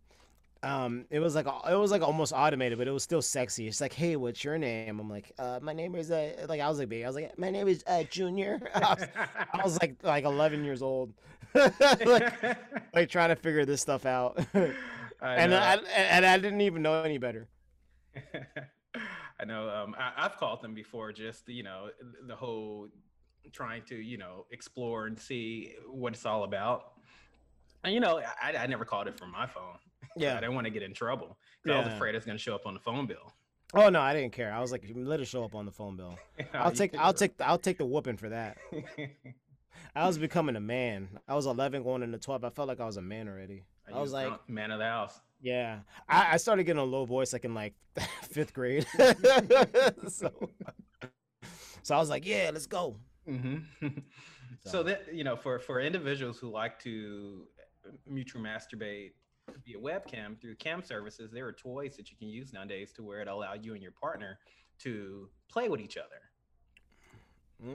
Um, 0.64 1.06
it 1.12 1.20
was 1.20 1.36
like 1.36 1.46
it 1.46 1.76
was 1.76 1.92
like 1.92 2.02
almost 2.02 2.34
automated, 2.34 2.80
but 2.80 2.88
it 2.88 2.92
was 2.92 3.04
still 3.04 3.22
sexy. 3.22 3.68
It's 3.68 3.80
like, 3.80 3.94
hey, 3.94 4.16
what's 4.16 4.44
your 4.44 4.58
name? 4.58 5.00
I'm 5.00 5.08
like, 5.08 5.32
uh, 5.38 5.60
my 5.62 5.72
name 5.72 5.94
is 5.94 6.10
uh, 6.10 6.46
like 6.50 6.60
I 6.60 6.68
was 6.68 6.80
like, 6.80 6.90
baby, 6.90 7.06
I 7.06 7.08
was 7.08 7.16
like, 7.16 7.38
my 7.38 7.52
name 7.52 7.68
is 7.68 7.84
uh, 7.86 8.04
Junior. 8.10 8.60
I 8.76 8.80
was, 8.96 9.08
I 9.54 9.64
was 9.64 9.80
like 9.82 9.96
like 10.04 10.24
11 10.26 10.66
years 10.66 10.82
old, 10.82 11.14
like, 11.54 12.44
like 12.96 13.10
trying 13.10 13.30
to 13.30 13.36
figure 13.36 13.66
this 13.66 13.82
stuff 13.82 14.06
out, 14.08 14.44
I 15.22 15.36
and. 15.36 15.54
I, 15.54 15.76
and 15.96 16.26
I 16.26 16.38
didn't 16.40 16.62
even 16.62 16.82
know 16.82 17.04
any 17.04 17.20
better. 17.20 17.48
I 19.40 19.46
know. 19.46 19.70
Um, 19.70 19.96
I, 19.98 20.26
I've 20.26 20.38
called 20.38 20.62
them 20.62 20.74
before. 20.74 21.12
Just 21.14 21.48
you 21.48 21.64
know, 21.64 21.90
the 22.28 22.36
whole 22.36 22.88
trying 23.54 23.84
to 23.86 23.96
you 23.96 24.18
know 24.18 24.46
explore 24.52 25.08
and 25.08 25.18
see 25.20 25.76
what 25.88 26.14
it's 26.14 26.26
all 26.26 26.44
about. 26.44 26.94
And 27.84 27.94
you 27.94 28.00
know, 28.00 28.20
I, 28.42 28.56
I 28.58 28.68
never 28.68 28.84
called 28.86 29.08
it 29.08 29.18
from 29.18 29.32
my 29.32 29.46
phone. 29.48 29.78
'cause 30.02 30.10
I 30.16 30.20
Yeah. 30.24 30.40
didn't 30.40 30.56
want 30.56 30.66
to 30.66 30.72
get 30.72 30.84
in 30.84 30.94
trouble. 30.94 31.38
'cause 31.64 31.74
I 31.76 31.78
was 31.80 31.88
afraid 31.88 32.16
it's 32.16 32.26
going 32.26 32.38
to 32.38 32.44
show 32.44 32.56
up 32.56 32.66
on 32.66 32.74
the 32.74 32.80
phone 32.80 33.06
bill. 33.06 33.34
Oh 33.74 33.90
no, 33.90 34.00
I 34.02 34.14
didn't 34.14 34.32
care. 34.34 34.52
I 34.54 34.62
was 34.62 34.72
like, 34.72 34.84
let 34.96 35.20
it 35.20 35.26
show 35.26 35.44
up 35.44 35.54
on 35.54 35.66
the 35.66 35.72
phone 35.72 35.96
bill. 35.98 36.18
I'll 36.54 36.72
take 36.72 36.98
I'll 36.98 37.14
take 37.14 37.34
I'll 37.42 37.58
take 37.60 37.78
the 37.78 37.86
whooping 37.86 38.18
for 38.18 38.30
that. 38.30 38.58
I 39.96 40.08
was 40.08 40.18
becoming 40.18 40.56
a 40.56 40.60
man. 40.62 41.10
I 41.28 41.36
was 41.36 41.46
11 41.46 41.84
going 41.84 42.02
into 42.04 42.18
12. 42.18 42.44
I 42.44 42.50
felt 42.50 42.68
like 42.68 42.80
I 42.80 42.86
was 42.86 42.98
a 42.98 43.02
man 43.02 43.28
already. 43.28 43.64
I 43.92 44.00
was 44.00 44.12
like, 44.12 44.48
man 44.50 44.72
of 44.72 44.80
the 44.80 44.86
house. 44.86 45.20
Yeah. 45.42 45.80
I, 46.10 46.34
I 46.34 46.38
started 46.38 46.64
getting 46.64 46.82
a 46.82 46.86
low 46.86 47.06
voice 47.06 47.34
like 47.34 47.46
in 47.46 47.54
like 47.54 47.74
fifth 48.30 48.54
grade. 48.54 48.86
so, 50.08 50.32
so 51.84 51.96
I 51.96 52.00
was 52.00 52.10
like, 52.10 52.26
yeah, 52.26 52.50
let's 52.54 52.68
go. 52.68 52.96
hmm 53.26 53.58
So- 54.64 54.72
so 54.72 54.84
that 54.84 55.14
you 55.14 55.24
know, 55.24 55.36
for 55.36 55.60
for 55.60 55.80
individuals 55.80 56.40
who 56.40 56.50
like 56.50 56.80
to 56.80 57.48
mutual 58.08 58.42
masturbate 58.42 59.12
via 59.66 59.78
webcam 59.78 60.40
through 60.42 60.56
cam 60.56 60.82
services, 60.84 61.32
there 61.32 61.46
are 61.48 61.54
toys 61.54 61.96
that 61.96 62.10
you 62.12 62.18
can 62.18 62.28
use 62.28 62.52
nowadays 62.54 62.92
to 62.94 63.04
where 63.04 63.22
it 63.22 63.28
allow 63.28 63.54
you 63.54 63.74
and 63.74 63.84
your 63.84 63.92
partner 63.94 64.40
to 64.80 65.30
play 65.50 65.70
with 65.70 65.80
each 65.80 65.98
other. 65.98 66.22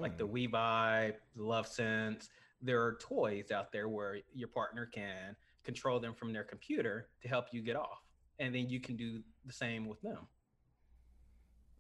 like 0.01 0.17
the 0.19 0.27
Mm. 0.27 0.31
We 0.31 0.49
Vibe, 0.49 1.15
Lovense. 1.37 2.29
There 2.61 2.83
are 2.83 2.95
toys 3.01 3.51
out 3.51 3.73
there 3.73 3.89
where 3.89 4.19
your 4.35 4.49
partner 4.49 4.87
can 4.87 5.35
control 5.65 6.01
them 6.01 6.15
from 6.15 6.33
their 6.33 6.45
computer 6.45 7.09
to 7.23 7.29
help 7.29 7.47
you 7.53 7.63
get 7.63 7.77
off, 7.77 8.03
and 8.39 8.55
then 8.55 8.69
you 8.69 8.81
can 8.81 8.97
do 8.97 9.21
the 9.47 9.53
same 9.53 9.87
with 9.87 10.01
them. 10.03 10.27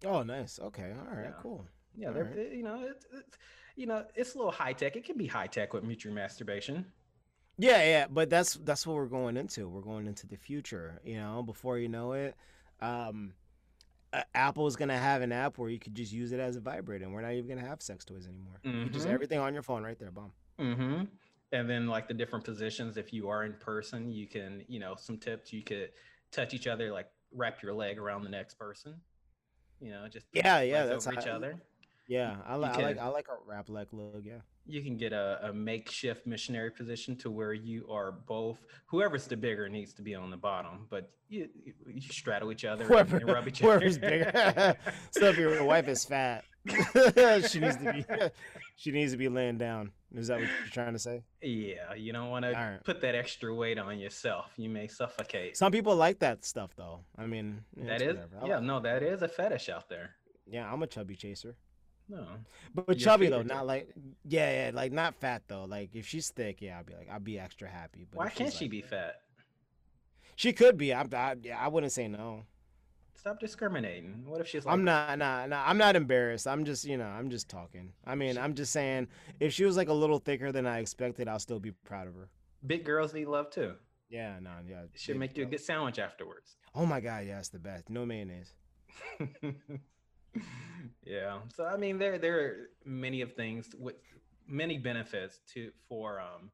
Oh, 0.04 0.22
nice. 0.22 0.58
Okay. 0.60 0.92
All 0.98 1.16
right. 1.16 1.26
Yeah. 1.26 1.32
Cool. 1.40 1.64
Yeah, 1.96 2.08
All 2.08 2.14
they're, 2.14 2.24
right. 2.24 2.52
you 2.52 2.62
know, 2.62 2.84
it's, 2.88 3.06
it's 3.12 3.38
you 3.76 3.86
know, 3.86 4.04
it's 4.14 4.34
a 4.34 4.38
little 4.38 4.52
high 4.52 4.72
tech. 4.72 4.96
It 4.96 5.04
can 5.04 5.16
be 5.16 5.26
high 5.26 5.46
tech 5.46 5.72
with 5.72 5.84
mutual 5.84 6.12
masturbation. 6.12 6.86
Yeah, 7.58 7.84
yeah, 7.84 8.06
but 8.10 8.30
that's 8.30 8.54
that's 8.54 8.86
what 8.86 8.96
we're 8.96 9.06
going 9.06 9.36
into. 9.36 9.68
We're 9.68 9.82
going 9.82 10.06
into 10.06 10.26
the 10.26 10.36
future. 10.36 11.00
You 11.04 11.16
know, 11.16 11.42
before 11.42 11.78
you 11.78 11.88
know 11.88 12.12
it, 12.12 12.34
um, 12.80 13.34
uh, 14.12 14.22
Apple's 14.34 14.74
gonna 14.74 14.98
have 14.98 15.22
an 15.22 15.32
app 15.32 15.58
where 15.58 15.68
you 15.68 15.78
could 15.78 15.94
just 15.94 16.12
use 16.12 16.32
it 16.32 16.40
as 16.40 16.56
a 16.56 16.60
vibrator, 16.60 17.04
and 17.04 17.12
we're 17.12 17.22
not 17.22 17.32
even 17.32 17.48
gonna 17.48 17.68
have 17.68 17.82
sex 17.82 18.04
toys 18.04 18.26
anymore. 18.26 18.58
You 18.64 18.90
just 18.90 19.06
everything 19.06 19.38
on 19.38 19.52
your 19.52 19.62
phone 19.62 19.82
right 19.84 19.98
there, 19.98 20.10
bomb. 20.10 20.32
Mm-hmm. 20.58 21.04
And 21.52 21.68
then 21.68 21.86
like 21.86 22.08
the 22.08 22.14
different 22.14 22.44
positions, 22.44 22.96
if 22.96 23.12
you 23.12 23.28
are 23.28 23.44
in 23.44 23.52
person, 23.54 24.10
you 24.10 24.26
can, 24.26 24.64
you 24.68 24.78
know, 24.80 24.94
some 24.98 25.18
tips. 25.18 25.52
You 25.52 25.62
could 25.62 25.90
touch 26.30 26.54
each 26.54 26.66
other, 26.66 26.90
like 26.92 27.08
wrap 27.34 27.62
your 27.62 27.74
leg 27.74 27.98
around 27.98 28.22
the 28.24 28.30
next 28.30 28.58
person. 28.58 28.94
You 29.80 29.90
know, 29.90 30.06
just 30.08 30.26
Yeah, 30.32 30.60
yeah, 30.62 30.86
that's 30.86 31.06
each 31.06 31.24
how- 31.24 31.32
other. 31.32 31.56
Yeah, 32.08 32.36
I, 32.46 32.56
li- 32.56 32.66
I 32.68 32.82
like 32.82 32.98
I 32.98 33.06
like 33.06 33.28
a 33.28 33.36
wrap 33.46 33.68
leg 33.68 33.86
look. 33.92 34.22
Yeah. 34.24 34.40
You 34.66 34.82
can 34.82 34.96
get 34.96 35.12
a, 35.12 35.38
a 35.48 35.52
makeshift 35.52 36.26
missionary 36.26 36.70
position 36.70 37.16
to 37.18 37.30
where 37.30 37.52
you 37.52 37.86
are 37.90 38.12
both. 38.12 38.58
Whoever's 38.86 39.26
the 39.26 39.36
bigger 39.36 39.68
needs 39.68 39.92
to 39.94 40.02
be 40.02 40.14
on 40.14 40.28
the 40.30 40.36
bottom, 40.36 40.86
but 40.90 41.10
you 41.28 41.48
you, 41.86 42.00
straddle 42.00 42.50
each 42.50 42.64
other 42.64 42.82
and- 42.84 42.92
Whoever, 42.92 43.16
and 43.18 43.26
rub 43.28 43.46
each 43.48 43.62
other. 43.62 43.72
whoever's 43.78 43.98
bigger. 43.98 44.76
so 45.12 45.26
if 45.26 45.38
your 45.38 45.62
wife 45.64 45.86
is 45.88 46.04
fat, 46.04 46.44
she 47.48 47.58
needs 47.60 47.76
to 47.76 47.92
be 47.92 48.04
she 48.76 48.90
needs 48.92 49.12
to 49.12 49.18
be 49.18 49.28
laying 49.28 49.58
down. 49.58 49.90
Is 50.14 50.28
that 50.28 50.38
what 50.40 50.48
you're 50.48 50.68
trying 50.70 50.92
to 50.92 50.98
say? 50.98 51.22
Yeah, 51.40 51.94
you 51.94 52.12
don't 52.12 52.30
want 52.30 52.44
to 52.44 52.80
put 52.84 53.00
that 53.00 53.14
extra 53.14 53.52
weight 53.54 53.78
on 53.78 53.98
yourself. 53.98 54.52
You 54.56 54.68
may 54.68 54.86
suffocate. 54.86 55.56
Some 55.56 55.72
people 55.72 55.96
like 55.96 56.18
that 56.20 56.44
stuff 56.44 56.70
though. 56.76 57.00
I 57.18 57.26
mean, 57.26 57.64
yeah, 57.76 57.86
that 57.86 58.02
is. 58.02 58.16
Yeah, 58.44 58.54
like- 58.56 58.62
no, 58.62 58.80
that 58.80 59.02
is 59.02 59.22
a 59.22 59.28
fetish 59.28 59.68
out 59.68 59.88
there. 59.88 60.10
yeah, 60.46 60.70
I'm 60.72 60.82
a 60.82 60.86
chubby 60.86 61.16
chaser. 61.16 61.56
No, 62.08 62.26
But, 62.74 62.86
but 62.86 62.98
chubby 62.98 63.28
though, 63.28 63.42
not 63.42 63.66
like 63.66 63.88
yeah, 64.28 64.66
yeah, 64.66 64.70
like 64.74 64.92
not 64.92 65.14
fat 65.14 65.42
though. 65.48 65.64
Like 65.64 65.90
if 65.94 66.06
she's 66.06 66.28
thick, 66.30 66.60
yeah, 66.60 66.76
I'll 66.78 66.84
be 66.84 66.94
like, 66.94 67.08
I'll 67.10 67.20
be 67.20 67.38
extra 67.38 67.68
happy. 67.68 68.06
But 68.10 68.18
why 68.18 68.28
can't 68.28 68.52
she 68.52 68.64
like- 68.64 68.70
be 68.70 68.82
fat? 68.82 69.20
She 70.36 70.52
could 70.52 70.76
be. 70.76 70.92
I, 70.92 71.06
yeah, 71.42 71.58
I 71.58 71.68
wouldn't 71.68 71.92
say 71.92 72.08
no. 72.08 72.44
Stop 73.22 73.38
discriminating. 73.38 74.24
What 74.26 74.40
if 74.40 74.48
she's 74.48 74.66
like, 74.66 74.72
I'm 74.72 74.82
not. 74.82 75.16
Nah, 75.16 75.46
nah. 75.46 75.62
I'm 75.64 75.78
not 75.78 75.94
embarrassed. 75.94 76.48
I'm 76.48 76.64
just, 76.64 76.84
you 76.84 76.96
know, 76.96 77.06
I'm 77.06 77.30
just 77.30 77.48
talking. 77.48 77.92
I 78.04 78.16
mean, 78.16 78.36
I'm 78.36 78.52
just 78.54 78.72
saying, 78.72 79.06
if 79.38 79.52
she 79.52 79.64
was 79.64 79.76
like 79.76 79.88
a 79.88 79.92
little 79.92 80.18
thicker 80.18 80.50
than 80.50 80.66
I 80.66 80.80
expected, 80.80 81.28
I'll 81.28 81.38
still 81.38 81.60
be 81.60 81.70
proud 81.70 82.08
of 82.08 82.16
her. 82.16 82.28
big 82.66 82.84
girls 82.84 83.14
need 83.14 83.28
love 83.28 83.48
too? 83.50 83.74
Yeah, 84.10 84.40
no, 84.42 84.50
yeah. 84.68 84.80
It 84.92 84.98
should 84.98 85.18
make 85.18 85.36
you 85.36 85.44
a 85.44 85.46
good 85.46 85.60
sandwich 85.60 86.00
afterwards. 86.00 86.56
Oh 86.74 86.84
my 86.84 86.98
god, 86.98 87.24
yeah, 87.24 87.38
it's 87.38 87.48
the 87.50 87.60
best. 87.60 87.88
No 87.88 88.04
mayonnaise. 88.04 88.52
yeah. 91.04 91.38
So 91.54 91.64
I 91.64 91.76
mean, 91.76 91.98
there 91.98 92.18
there 92.18 92.40
are 92.40 92.56
many 92.84 93.20
of 93.20 93.34
things 93.34 93.68
with 93.78 93.94
many 94.48 94.78
benefits 94.78 95.38
to 95.54 95.70
for 95.88 96.20
um 96.20 96.50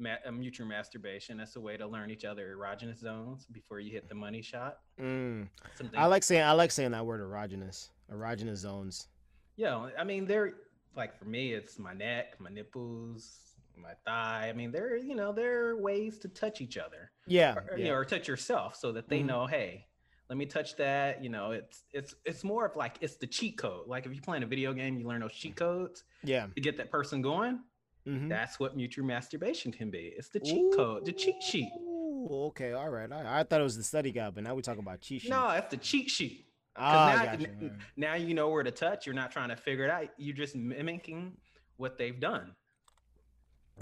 ma- 0.00 0.16
mutual 0.32 0.66
masturbation. 0.66 1.38
as 1.40 1.54
a 1.56 1.60
way 1.60 1.76
to 1.76 1.86
learn 1.86 2.10
each 2.10 2.24
other 2.24 2.56
erogenous 2.56 2.98
zones 2.98 3.46
before 3.52 3.78
you 3.80 3.92
hit 3.92 4.08
the 4.08 4.14
money 4.14 4.42
shot. 4.42 4.78
Mm. 5.00 5.48
I 5.96 6.06
like 6.06 6.22
saying. 6.22 6.42
I 6.42 6.52
like 6.52 6.70
saying 6.70 6.90
that 6.92 7.04
word 7.06 7.20
erogenous. 7.20 7.90
Erogenous 8.12 8.56
zones. 8.56 9.08
Yeah, 9.56 9.90
I 9.98 10.04
mean, 10.04 10.24
they're 10.26 10.54
like 10.96 11.16
for 11.18 11.26
me, 11.26 11.52
it's 11.52 11.78
my 11.78 11.92
neck, 11.92 12.34
my 12.40 12.50
nipples, 12.50 13.38
my 13.76 13.92
thigh. 14.04 14.48
I 14.48 14.52
mean, 14.52 14.72
there, 14.72 14.96
you 14.96 15.14
know, 15.14 15.32
there 15.32 15.68
are 15.68 15.76
ways 15.76 16.18
to 16.20 16.28
touch 16.28 16.60
each 16.60 16.76
other, 16.78 17.10
Yeah. 17.26 17.54
or, 17.54 17.76
yeah. 17.76 17.84
you 17.84 17.84
know, 17.90 17.94
or 17.96 18.04
touch 18.04 18.26
yourself, 18.26 18.74
so 18.76 18.90
that 18.92 19.08
they 19.08 19.20
Mhm. 19.20 19.26
know, 19.26 19.46
hey, 19.46 19.86
let 20.28 20.36
me 20.38 20.46
touch 20.46 20.76
that. 20.76 21.22
You 21.22 21.28
know, 21.30 21.50
it's 21.52 21.84
it's 21.92 22.14
it's 22.24 22.42
more 22.44 22.64
of 22.66 22.76
like 22.76 22.96
it's 23.00 23.16
the 23.16 23.26
cheat 23.26 23.58
code. 23.58 23.86
Like 23.86 24.06
if 24.06 24.12
you're 24.12 24.22
playing 24.22 24.42
a 24.42 24.46
video 24.46 24.72
game, 24.72 24.96
you 24.98 25.06
learn 25.06 25.20
those 25.20 25.32
cheat 25.34 25.56
codes 25.56 26.04
yeah. 26.22 26.46
to 26.54 26.60
get 26.60 26.76
that 26.78 26.90
person 26.90 27.20
going. 27.22 27.60
Mhm. 28.06 28.28
That's 28.28 28.58
what 28.58 28.76
mutual 28.76 29.04
masturbation 29.04 29.70
can 29.72 29.90
be. 29.90 30.12
It's 30.16 30.28
the 30.30 30.40
cheat 30.40 30.64
code, 30.74 31.04
the 31.04 31.12
cheat 31.12 31.42
sheet. 31.42 31.70
Ooh, 31.78 32.46
okay, 32.48 32.72
all 32.72 32.88
right. 32.88 33.10
I, 33.12 33.40
I 33.40 33.42
thought 33.44 33.60
it 33.60 33.64
was 33.64 33.76
the 33.76 33.82
study 33.84 34.10
guide, 34.10 34.34
but 34.34 34.44
now 34.44 34.54
we 34.54 34.62
talk 34.62 34.78
about 34.78 35.00
cheat 35.00 35.22
sheet. 35.22 35.30
No, 35.30 35.48
it's 35.50 35.68
the 35.70 35.76
cheat 35.76 36.10
sheet. 36.10 36.46
ah, 36.76 37.14
now, 37.16 37.24
gotcha. 37.32 37.48
n- 37.48 37.78
now 37.96 38.14
you 38.14 38.32
know 38.34 38.48
where 38.48 38.62
to 38.62 38.70
touch. 38.70 39.04
You're 39.06 39.14
not 39.14 39.30
trying 39.30 39.50
to 39.50 39.56
figure 39.56 39.84
it 39.84 39.90
out. 39.90 40.08
You're 40.16 40.36
just 40.36 40.56
mimicking 40.56 41.36
what 41.76 41.98
they've 41.98 42.18
done. 42.18 42.54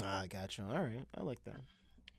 Ah, 0.03 0.25
gotcha. 0.29 0.63
All 0.63 0.83
right, 0.83 1.05
I 1.17 1.23
like 1.23 1.43
that. 1.45 1.61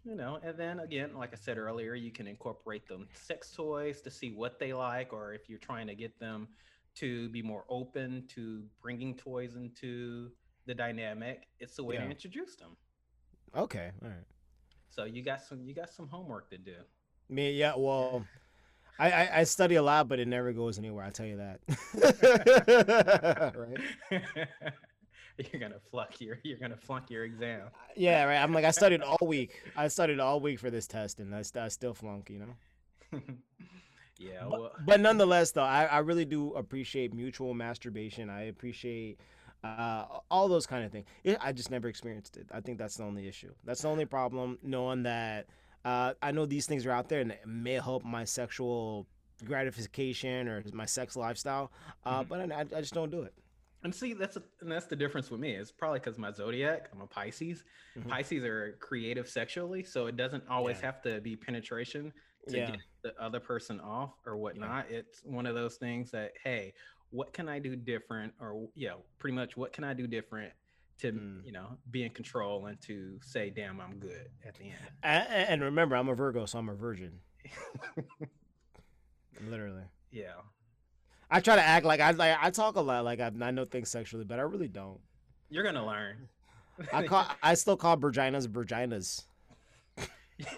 you 0.05 0.15
know 0.15 0.39
and 0.43 0.57
then 0.57 0.79
again 0.79 1.13
like 1.13 1.33
i 1.33 1.35
said 1.35 1.57
earlier 1.57 1.93
you 1.93 2.09
can 2.09 2.25
incorporate 2.25 2.87
them 2.87 3.05
sex 3.13 3.51
toys 3.51 3.99
to 4.01 4.09
see 4.09 4.31
what 4.31 4.57
they 4.57 4.71
like 4.71 5.11
or 5.11 5.33
if 5.33 5.49
you're 5.49 5.59
trying 5.59 5.85
to 5.87 5.93
get 5.93 6.17
them 6.21 6.47
to 6.95 7.27
be 7.29 7.41
more 7.41 7.65
open 7.69 8.25
to 8.29 8.63
bringing 8.81 9.13
toys 9.15 9.55
into 9.57 10.31
the 10.69 10.75
dynamic 10.75 11.47
it's 11.59 11.75
the 11.75 11.83
way 11.83 11.95
Yeah. 11.95 12.05
to 12.05 12.11
introduce 12.11 12.55
them 12.55 12.77
Okay, 13.55 13.89
all 14.03 14.09
right. 14.09 14.27
so 14.95 15.05
you 15.05 15.23
got 15.23 15.41
some 15.41 15.59
you 15.67 15.73
got 15.73 15.89
some 15.89 16.07
homework 16.07 16.49
to 16.51 16.57
do 16.59 16.75
Me, 17.27 17.53
yeah. 17.53 17.73
Well, 17.75 18.23
I, 18.99 19.07
I 19.11 19.23
I 19.39 19.43
study 19.45 19.75
a 19.75 19.81
lot, 19.81 20.07
but 20.07 20.19
it 20.19 20.27
never 20.27 20.51
goes 20.53 20.77
anywhere. 20.77 21.05
I 21.05 21.09
tell 21.09 21.25
you 21.25 21.37
that. 21.45 21.59
right? 23.55 23.81
you're 25.51 25.59
gonna 25.61 25.79
flunk 25.89 26.19
your 26.21 26.37
you're 26.43 26.57
gonna 26.59 26.77
flunk 26.77 27.09
your 27.09 27.23
exam 27.23 27.61
Yeah, 27.95 28.25
right. 28.25 28.37
I'm 28.43 28.53
like 28.53 28.65
I 28.65 28.71
studied 28.71 29.01
all 29.01 29.25
week. 29.25 29.51
I 29.75 29.87
studied 29.87 30.19
all 30.19 30.39
week 30.39 30.59
for 30.59 30.69
this 30.69 30.85
test, 30.87 31.19
and 31.19 31.33
I, 31.33 31.43
I 31.65 31.67
still 31.69 31.93
flunk. 31.93 32.29
You 32.29 32.39
know. 32.45 33.19
yeah 34.19 34.45
But, 34.49 34.85
but 34.85 34.99
nonetheless, 34.99 35.51
though, 35.51 35.63
I, 35.63 35.85
I 35.85 35.99
really 35.99 36.25
do 36.25 36.53
appreciate 36.53 37.13
mutual 37.13 37.53
masturbation. 37.53 38.29
I 38.29 38.43
appreciate 38.53 39.19
uh, 39.63 40.05
all 40.31 40.47
those 40.47 40.65
kind 40.65 40.85
of 40.85 40.91
things. 40.91 41.05
It, 41.23 41.37
I 41.41 41.51
just 41.51 41.69
never 41.71 41.87
experienced 41.87 42.37
it. 42.37 42.47
I 42.51 42.61
think 42.61 42.77
that's 42.77 42.95
the 42.95 43.03
only 43.03 43.27
issue. 43.27 43.53
That's 43.63 43.81
the 43.81 43.89
only 43.89 44.05
problem. 44.05 44.57
Knowing 44.63 45.03
that 45.03 45.47
uh, 45.85 46.13
I 46.21 46.31
know 46.31 46.45
these 46.45 46.65
things 46.65 46.85
are 46.85 46.91
out 46.91 47.09
there 47.09 47.21
and 47.21 47.31
it 47.31 47.45
may 47.45 47.73
help 47.73 48.03
my 48.03 48.23
sexual 48.25 49.05
gratification 49.45 50.47
or 50.47 50.63
my 50.73 50.85
sex 50.85 51.15
lifestyle, 51.15 51.71
uh, 52.05 52.23
Mhm. 52.23 52.27
but 52.29 52.51
I, 52.51 52.59
I 52.61 52.81
just 52.81 52.93
don't 52.93 53.09
do 53.11 53.23
it. 53.23 53.33
And 53.83 53.95
see, 53.95 54.13
that's 54.13 54.35
a, 54.35 54.43
and 54.59 54.69
that's 54.69 54.87
the 54.87 54.95
difference 54.95 55.31
with 55.31 55.39
me. 55.39 55.51
It's 55.53 55.71
probably 55.71 55.99
because 55.99 56.17
my 56.17 56.31
zodiac, 56.31 56.89
I'm 56.91 56.99
a 57.01 57.07
Pisces. 57.07 57.63
Mhm. 57.97 58.09
Pisces 58.09 58.43
are 58.43 58.73
creative 58.81 59.29
sexually, 59.29 59.83
so 59.83 60.07
it 60.07 60.17
doesn't 60.17 60.43
always 60.49 60.79
Yeah. 60.79 60.85
have 60.87 61.01
to 61.03 61.21
be 61.21 61.35
penetration 61.37 62.11
to 62.49 62.57
Yeah. 62.57 62.71
get 62.71 62.79
the 63.03 63.21
other 63.21 63.39
person 63.39 63.79
off 63.79 64.15
or 64.25 64.35
whatnot. 64.35 64.89
It's 64.91 65.21
one 65.23 65.45
of 65.45 65.55
those 65.55 65.77
things 65.77 66.11
that, 66.11 66.33
hey, 66.43 66.73
what 67.11 67.33
can 67.33 67.47
I 67.49 67.59
do 67.59 67.75
different? 67.75 68.33
Or 68.39 68.67
yeah, 68.75 68.93
pretty 69.17 69.35
much 69.35 69.55
what 69.57 69.73
can 69.73 69.83
I 69.83 69.93
do 69.93 70.07
different 70.07 70.51
to 70.99 71.11
Mm. 71.13 71.45
you 71.45 71.51
know 71.53 71.77
be 71.91 72.03
in 72.03 72.09
control 72.11 72.65
and 72.65 72.79
to 72.81 73.19
say, 73.23 73.49
damn, 73.49 73.79
I'm 73.79 73.99
good 73.99 74.27
at 74.45 74.55
the 74.55 74.65
end. 74.65 74.91
And, 75.01 75.61
remember, 75.61 75.95
I'm 75.95 76.09
a 76.09 76.13
Virgo, 76.15 76.45
so 76.45 76.59
I'm 76.59 76.67
a 76.69 76.75
virgin. 76.75 77.19
Literally. 79.49 79.83
yeah. 80.11 80.33
I 81.31 81.39
try 81.39 81.55
to 81.55 81.61
act 81.61 81.85
like 81.85 81.99
I 82.01 82.11
like 82.11 82.37
I 82.41 82.49
talk 82.49 82.75
a 82.75 82.81
lot, 82.81 83.05
like 83.05 83.19
I, 83.19 83.31
I 83.41 83.51
know 83.51 83.63
things 83.63 83.89
sexually, 83.89 84.25
but 84.25 84.39
I 84.39 84.41
really 84.41 84.67
don't. 84.67 84.99
You're 85.49 85.63
gonna 85.63 85.85
learn. 85.85 86.27
I 86.91 87.05
call 87.05 87.25
I 87.43 87.53
still 87.53 87.77
call 87.77 87.97
virginas 87.97 88.47
virginas. 88.47 89.25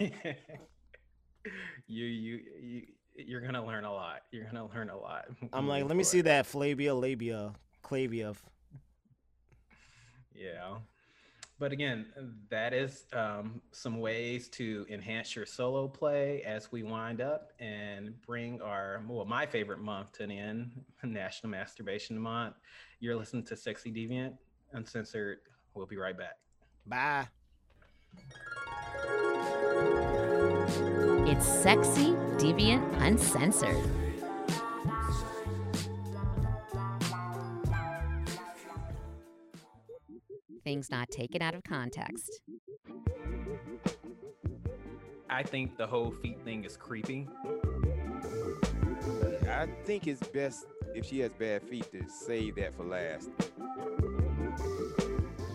you 1.86 2.06
you 2.06 2.40
you 2.60 2.82
you're 3.16 3.40
gonna 3.40 3.64
learn 3.64 3.84
a 3.84 3.92
lot. 3.92 4.22
You're 4.30 4.44
gonna 4.44 4.66
learn 4.66 4.90
a 4.90 4.96
lot. 4.96 5.26
I'm 5.52 5.68
like, 5.68 5.84
let 5.84 5.96
me 5.96 6.04
see 6.04 6.22
that 6.22 6.46
flavia, 6.46 6.94
labia, 6.94 7.54
clavia. 7.84 8.34
Yeah. 10.34 10.76
But 11.58 11.70
again, 11.70 12.06
that 12.50 12.74
is 12.74 13.04
um, 13.12 13.60
some 13.70 14.00
ways 14.00 14.48
to 14.48 14.84
enhance 14.90 15.36
your 15.36 15.46
solo 15.46 15.86
play 15.86 16.42
as 16.42 16.72
we 16.72 16.82
wind 16.82 17.20
up 17.20 17.52
and 17.60 18.20
bring 18.26 18.60
our, 18.60 19.00
well, 19.08 19.24
my 19.24 19.46
favorite 19.46 19.78
month 19.78 20.10
to 20.14 20.24
an 20.24 20.32
end, 20.32 20.82
National 21.04 21.50
Masturbation 21.50 22.18
Month. 22.18 22.56
You're 22.98 23.14
listening 23.14 23.44
to 23.44 23.56
Sexy 23.56 23.92
Deviant, 23.92 24.36
Uncensored. 24.72 25.38
We'll 25.74 25.86
be 25.86 25.98
right 25.98 26.18
back. 26.18 26.38
Bye. 26.84 27.28
It's 31.28 31.46
Sexy, 31.46 32.16
Deviant, 32.38 32.82
Uncensored. 33.00 33.76
Things 40.64 40.90
not 40.90 41.10
taken 41.10 41.42
out 41.42 41.54
of 41.54 41.64
context. 41.64 42.40
I 45.28 45.42
think 45.42 45.76
the 45.76 45.86
whole 45.86 46.10
feet 46.10 46.38
thing 46.44 46.64
is 46.64 46.76
creepy. 46.76 47.28
I 49.48 49.66
think 49.84 50.06
it's 50.06 50.22
best 50.28 50.66
if 50.94 51.06
she 51.06 51.20
has 51.20 51.32
bad 51.32 51.62
feet 51.62 51.90
to 51.92 52.08
save 52.08 52.56
that 52.56 52.74
for 52.76 52.84
last. 52.84 53.30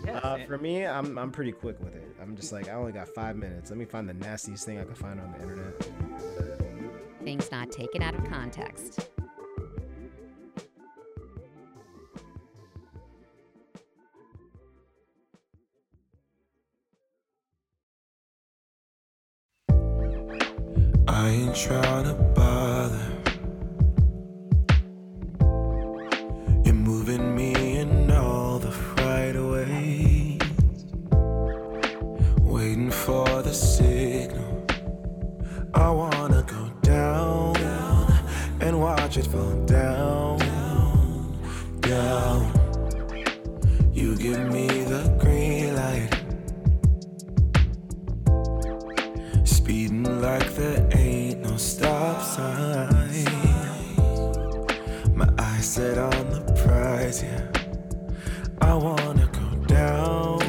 Uh, 0.08 0.38
for 0.46 0.58
me, 0.58 0.86
I'm 0.86 1.18
I'm 1.18 1.30
pretty 1.30 1.52
quick 1.52 1.78
with 1.80 1.94
it. 1.94 2.16
I'm 2.20 2.34
just 2.36 2.52
like 2.52 2.68
I 2.68 2.72
only 2.72 2.92
got 2.92 3.08
five 3.08 3.36
minutes. 3.36 3.70
Let 3.70 3.78
me 3.78 3.84
find 3.84 4.08
the 4.08 4.14
nastiest 4.14 4.64
thing 4.66 4.78
I 4.78 4.84
can 4.84 4.94
find 4.94 5.20
on 5.20 5.32
the 5.32 5.42
internet. 5.42 6.47
Things 7.28 7.52
not 7.52 7.70
taken 7.70 8.02
out 8.02 8.14
of 8.14 8.24
context. 8.24 9.10
Set 55.78 55.96
on 55.96 56.24
the 56.30 56.40
prize, 56.64 57.22
yeah. 57.22 57.46
I 58.60 58.74
wanna 58.74 59.28
go 59.40 59.48
down. 59.66 60.42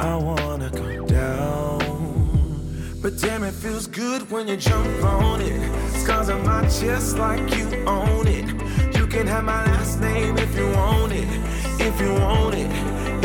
I 0.00 0.16
wanna 0.16 0.70
go 0.70 1.04
down. 1.04 1.80
But 3.02 3.18
damn, 3.18 3.44
it 3.44 3.52
feels 3.52 3.86
good 3.86 4.22
when 4.30 4.48
you 4.48 4.56
jump 4.56 5.04
on 5.04 5.42
it. 5.42 5.60
Scars 6.00 6.30
on 6.30 6.46
my 6.46 6.62
chest 6.62 7.18
like 7.18 7.46
you 7.58 7.66
own 7.84 8.26
it. 8.26 8.48
You 8.96 9.06
can 9.06 9.26
have 9.26 9.44
my 9.44 9.66
last 9.66 10.00
name 10.00 10.38
if 10.38 10.56
you 10.56 10.66
want 10.80 11.12
it. 11.12 11.28
If 11.88 12.00
you 12.00 12.14
want 12.14 12.54
it. 12.54 12.70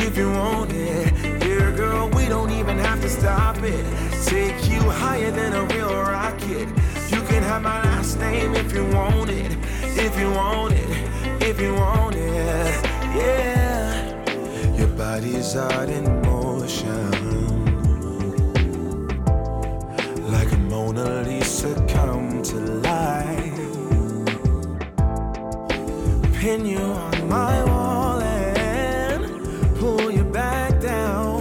If 0.06 0.18
you 0.18 0.30
want 0.30 0.74
it. 0.74 1.14
Yeah, 1.48 1.72
girl, 1.72 2.10
we 2.18 2.26
don't 2.28 2.52
even 2.52 2.78
have 2.80 3.00
to 3.00 3.10
stop 3.10 3.60
it. 3.64 3.86
Take 4.26 4.60
you 4.70 4.82
higher 5.04 5.32
than 5.32 5.54
a 5.54 5.64
real 5.74 5.96
rocket. 6.16 6.68
You 7.14 7.22
can 7.30 7.44
have 7.44 7.62
my 7.62 7.82
last 7.82 8.20
name 8.20 8.56
if 8.56 8.74
you 8.74 8.84
want 8.88 9.30
it. 9.30 9.56
If 10.06 10.20
you 10.20 10.30
want 10.32 10.74
it. 10.74 10.97
If 11.50 11.62
you 11.62 11.74
want 11.76 12.14
it. 12.14 12.86
Yeah. 13.16 14.76
Your 14.78 14.90
body's 14.90 15.56
out 15.56 15.88
in 15.88 16.04
motion. 16.24 17.10
Like 20.30 20.52
a 20.52 20.58
Mona 20.58 21.24
Lisa 21.24 21.74
come 21.88 22.44
to 22.44 22.58
life. 22.90 23.70
Pin 26.38 26.66
you 26.66 26.80
on 26.80 27.30
my 27.30 27.64
wall 27.64 28.22
and 28.22 29.24
pull 29.78 30.12
you 30.12 30.26
back 30.26 30.82
down. 30.82 31.40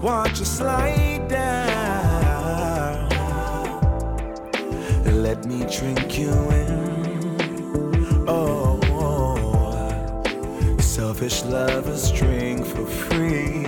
Watch 0.00 0.38
you 0.38 0.46
slide 0.46 1.28
down. 1.28 3.06
Let 5.04 5.44
me 5.44 5.66
drink 5.66 6.18
you 6.18 6.32
in. 6.32 6.67
Selfish 11.18 11.42
lovers 11.50 12.12
drink 12.12 12.64
for 12.64 12.86
free. 12.86 13.64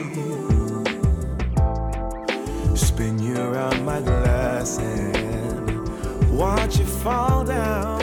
Spin 2.76 3.18
you 3.18 3.36
around 3.36 3.84
my 3.84 4.00
glass 4.00 4.78
and 4.78 6.38
watch 6.38 6.78
you 6.78 6.84
fall 6.84 7.44
down. 7.44 8.00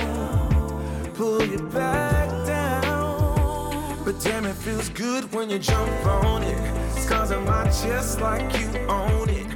Pull 1.13 1.45
you 1.45 1.59
back 1.69 2.27
down. 2.45 4.03
But 4.03 4.19
damn, 4.19 4.45
it 4.45 4.55
feels 4.55 4.89
good 4.89 5.31
when 5.33 5.49
you 5.49 5.59
jump 5.59 6.05
on 6.05 6.43
it. 6.43 6.99
Scars 6.99 7.31
on 7.31 7.45
my 7.45 7.63
chest 7.69 8.19
like 8.19 8.51
you 8.59 8.67
own 8.89 9.29
it. 9.29 9.47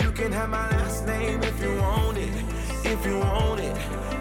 You 0.00 0.12
can 0.12 0.30
have 0.30 0.50
my 0.50 0.70
last 0.70 1.06
name 1.06 1.42
if 1.42 1.60
you 1.60 1.76
want 1.76 2.18
it. 2.18 2.44
If 2.84 3.04
you 3.04 3.18
want 3.18 3.58
it. 3.58 3.76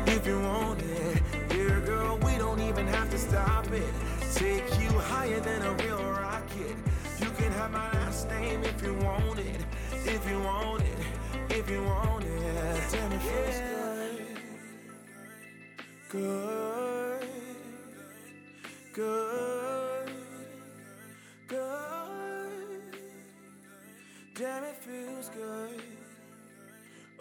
If 0.07 0.25
you 0.25 0.39
want 0.41 0.81
it. 0.81 1.21
Yeah, 1.55 1.79
girl, 1.85 2.17
we 2.17 2.35
don't 2.39 2.61
even 2.61 2.87
have 2.87 3.11
to 3.11 3.19
stop 3.19 3.67
it. 3.71 3.93
Take 4.35 4.79
you 4.79 4.89
higher 4.89 5.39
than 5.39 5.61
a 5.63 5.73
real 5.83 6.03
rocket. 6.11 6.75
You 7.19 7.29
can 7.31 7.51
have 7.53 7.71
my 7.71 7.91
last 7.93 8.29
name 8.29 8.63
if 8.63 8.81
you 8.83 8.93
want 8.93 9.39
it. 9.39 9.65
If 10.05 10.29
you 10.29 10.39
want 10.41 10.83
it. 10.83 10.97
If 11.49 11.69
you 11.69 11.83
want 11.83 12.23
it. 12.23 12.91
Damn, 12.91 13.11
it 13.11 13.21
feels 13.21 13.59
good. 13.59 14.27
Good. 16.09 17.27
Good. 18.93 20.11
Good. 21.47 22.97
Damn, 24.35 24.63
it 24.63 24.75
feels 24.77 25.29
good. 25.29 25.81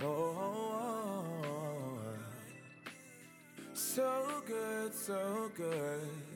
Oh, 0.00 0.06
oh, 0.06 1.24
oh. 1.44 2.00
so 3.74 4.42
good, 4.46 4.94
so 4.94 5.50
good. 5.56 6.27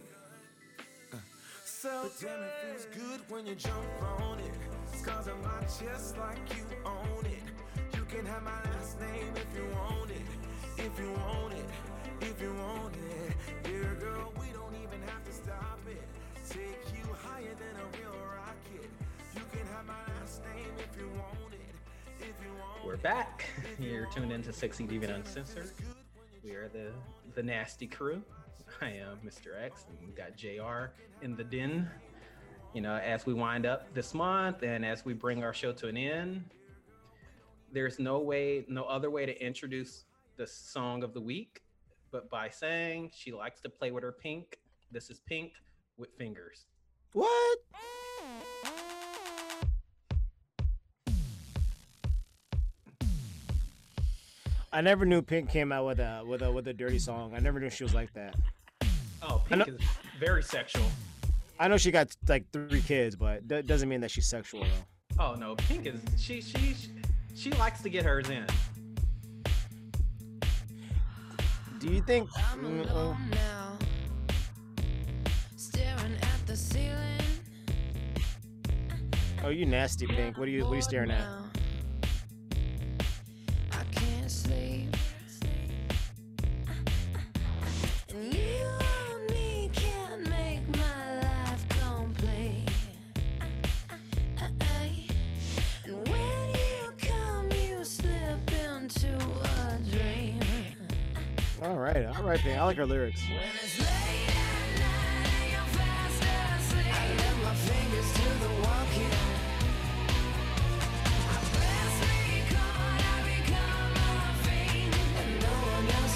So 1.83 2.09
damn, 2.21 2.41
it 2.41 2.53
feels 2.63 2.87
good 2.95 3.21
when 3.29 3.45
you 3.45 3.57
jump 3.57 3.75
on 4.21 4.39
it. 4.39 4.55
Scars 4.97 5.27
on 5.27 5.43
my 5.43 5.67
chest 5.67 6.17
like 6.17 6.39
you 6.51 6.63
own 6.87 7.27
it. 7.27 7.43
You 7.97 8.05
can 8.05 8.25
have 8.25 8.45
my 8.45 8.63
last 8.71 9.01
name 9.01 9.35
if 9.35 9.49
you 9.59 9.67
want 9.75 10.09
it. 10.13 10.23
If 10.79 10.97
you 10.97 11.11
want 11.11 11.55
it, 11.55 11.65
if 12.21 12.41
you 12.41 12.55
want 12.55 12.95
it. 12.95 13.35
Yeah, 13.65 13.99
girl, 13.99 14.33
we 14.39 14.47
don't 14.53 14.77
even 14.77 15.03
have 15.09 15.25
to 15.25 15.33
stop 15.33 15.81
it. 15.91 16.05
Take 16.49 16.87
you 16.95 17.05
higher 17.21 17.43
than 17.43 17.75
a 17.75 17.99
real 17.99 18.17
rocket. 18.31 18.89
You 19.35 19.43
can 19.51 19.67
have 19.75 19.85
my 19.85 20.21
last 20.21 20.41
name 20.55 20.71
if 20.79 20.97
you 20.97 21.09
want 21.09 21.53
it. 21.53 21.75
If 22.21 22.37
you 22.47 22.53
want 22.61 22.87
We're 22.87 22.97
back. 22.99 23.45
You're 23.81 24.07
tuned 24.07 24.31
into 24.31 24.53
Sexy 24.53 24.87
Deviant 24.87 25.17
Uncensored. 25.17 25.73
We 26.43 26.53
are 26.53 26.69
the 26.69 26.93
the 27.35 27.43
nasty 27.43 27.87
crew. 27.87 28.23
I 28.81 28.91
am 28.91 29.19
Mr. 29.25 29.63
X, 29.63 29.85
and 29.89 29.99
we've 30.01 30.17
got 30.17 30.37
JR 30.37 30.93
in 31.23 31.37
the 31.37 31.45
den. 31.45 31.89
You 32.75 32.81
know, 32.81 32.97
as 32.97 33.27
we 33.27 33.35
wind 33.35 33.67
up 33.67 33.93
this 33.95 34.15
month 34.15 34.63
and 34.63 34.85
as 34.85 35.05
we 35.05 35.13
bring 35.13 35.45
our 35.45 35.53
show 35.53 35.73
to 35.73 35.89
an 35.89 35.97
end, 35.97 36.43
there's 37.71 37.99
no 37.99 38.21
way, 38.21 38.65
no 38.69 38.85
other 38.85 39.11
way 39.11 39.27
to 39.27 39.45
introduce 39.45 40.05
the 40.37 40.47
song 40.47 41.03
of 41.03 41.13
the 41.13 41.21
week 41.21 41.63
but 42.13 42.29
by 42.29 42.49
saying 42.51 43.11
she 43.13 43.33
likes 43.33 43.61
to 43.63 43.69
play 43.69 43.91
with 43.91 44.05
her 44.05 44.13
pink. 44.13 44.59
This 44.93 45.11
is 45.11 45.21
Pink 45.21 45.53
with 45.97 46.11
Fingers. 46.17 46.67
What? 47.15 47.59
I 54.73 54.81
never 54.81 55.05
knew 55.05 55.21
Pink 55.21 55.51
came 55.51 55.71
out 55.71 55.85
with 55.85 56.01
a 56.01 56.25
with 56.27 56.43
a 56.43 56.51
with 56.51 56.67
a 56.69 56.73
dirty 56.73 56.99
song. 56.99 57.35
I 57.35 57.41
never 57.41 57.61
knew 57.61 57.69
she 57.69 57.85
was 57.85 57.95
like 57.95 58.13
that. 58.15 58.35
Oh, 59.23 59.43
I 59.51 59.57
know- 59.57 59.65
Pink 59.67 59.81
is 59.81 59.87
very 60.19 60.43
sexual. 60.43 60.87
I 61.61 61.69
know 61.69 61.77
she 61.77 61.91
got 61.91 62.17
like 62.27 62.51
three 62.53 62.81
kids, 62.81 63.15
but 63.15 63.47
that 63.49 63.67
doesn't 63.67 63.89
mean 63.89 64.01
that 64.01 64.11
she's 64.11 64.27
sexual 64.27 64.65
though. 64.65 65.23
Oh 65.23 65.35
no, 65.35 65.55
Pink 65.57 65.87
is 65.87 66.01
she 66.19 66.41
she 66.41 66.75
she 67.35 67.51
likes 67.53 67.83
to 67.83 67.91
get 67.91 68.05
hers 68.05 68.31
in. 68.31 68.47
Do 71.79 71.89
you 71.89 72.01
think? 72.01 72.31
I'm 72.37 72.61
mm, 72.61 72.89
uh, 72.89 72.95
alone 72.95 73.31
now, 73.31 73.79
staring 75.57 76.15
at 76.15 76.47
the 76.47 76.57
ceiling. 76.57 77.21
Oh, 79.45 79.49
you 79.49 79.67
nasty 79.67 80.07
pink. 80.07 80.39
What 80.39 80.49
are 80.49 80.51
you? 80.51 80.65
What 80.65 80.73
are 80.73 80.77
you 80.77 80.83
staring 80.83 81.11
at? 81.11 81.42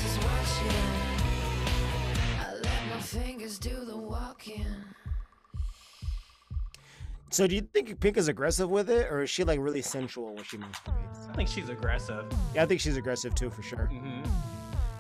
Is 0.05 0.19
watching. 0.19 0.83
I 2.41 2.55
like 2.55 2.91
my 2.91 3.01
fingers 3.01 3.59
do 3.59 3.85
the 3.85 3.97
walking. 3.97 4.67
So, 7.31 7.47
do 7.47 7.55
you 7.55 7.61
think 7.61 8.01
Pink 8.01 8.17
is 8.17 8.29
aggressive 8.29 8.71
with 8.71 8.89
it, 8.91 9.13
or 9.13 9.23
is 9.23 9.31
she 9.31 9.45
like 9.45 9.61
really 9.61 9.83
sensual 9.83 10.35
when 10.35 10.45
she 10.45 10.57
masturbates? 10.57 11.31
I 11.31 11.35
think 11.35 11.49
she's 11.49 11.69
aggressive. 11.69 12.25
Yeah, 12.55 12.63
I 12.63 12.67
think 12.67 12.81
she's 12.81 12.97
aggressive 12.97 13.35
too, 13.35 13.51
for 13.51 13.63
sure. 13.63 13.87
hmm 13.87 14.56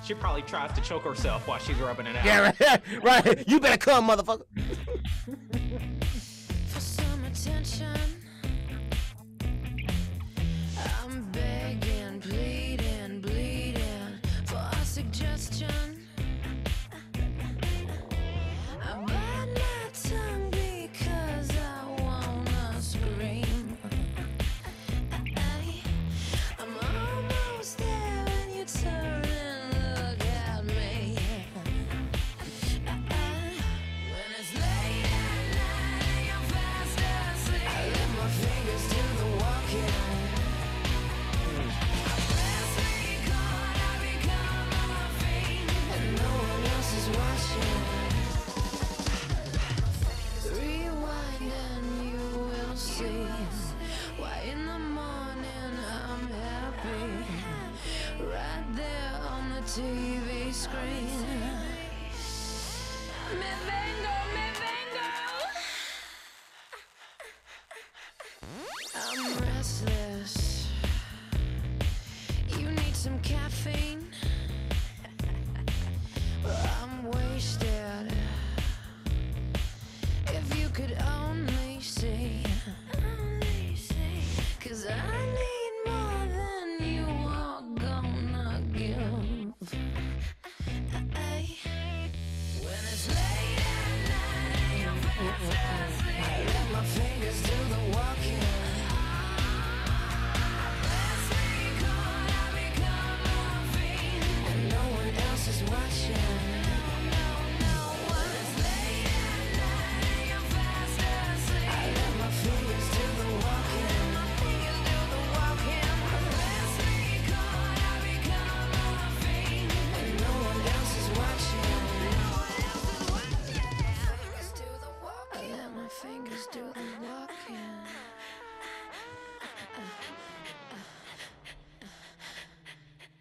She 0.06 0.14
probably 0.14 0.42
tries 0.42 0.72
to 0.72 0.80
choke 0.82 1.02
herself 1.02 1.48
while 1.48 1.58
she's 1.58 1.76
rubbing 1.78 2.06
it 2.06 2.14
out. 2.14 2.24
Yeah, 2.24 2.52
right. 2.60 2.80
right. 3.26 3.48
You 3.48 3.58
better 3.58 3.76
come, 3.76 4.08
motherfucker. 4.08 4.44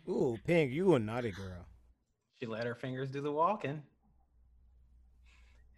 Ooh, 0.07 0.37
Pink, 0.45 0.71
you 0.71 0.93
a 0.93 0.99
naughty 0.99 1.31
girl. 1.31 1.65
She 2.39 2.45
let 2.45 2.65
her 2.65 2.75
fingers 2.75 3.09
do 3.09 3.21
the 3.21 3.31
walking. 3.31 3.81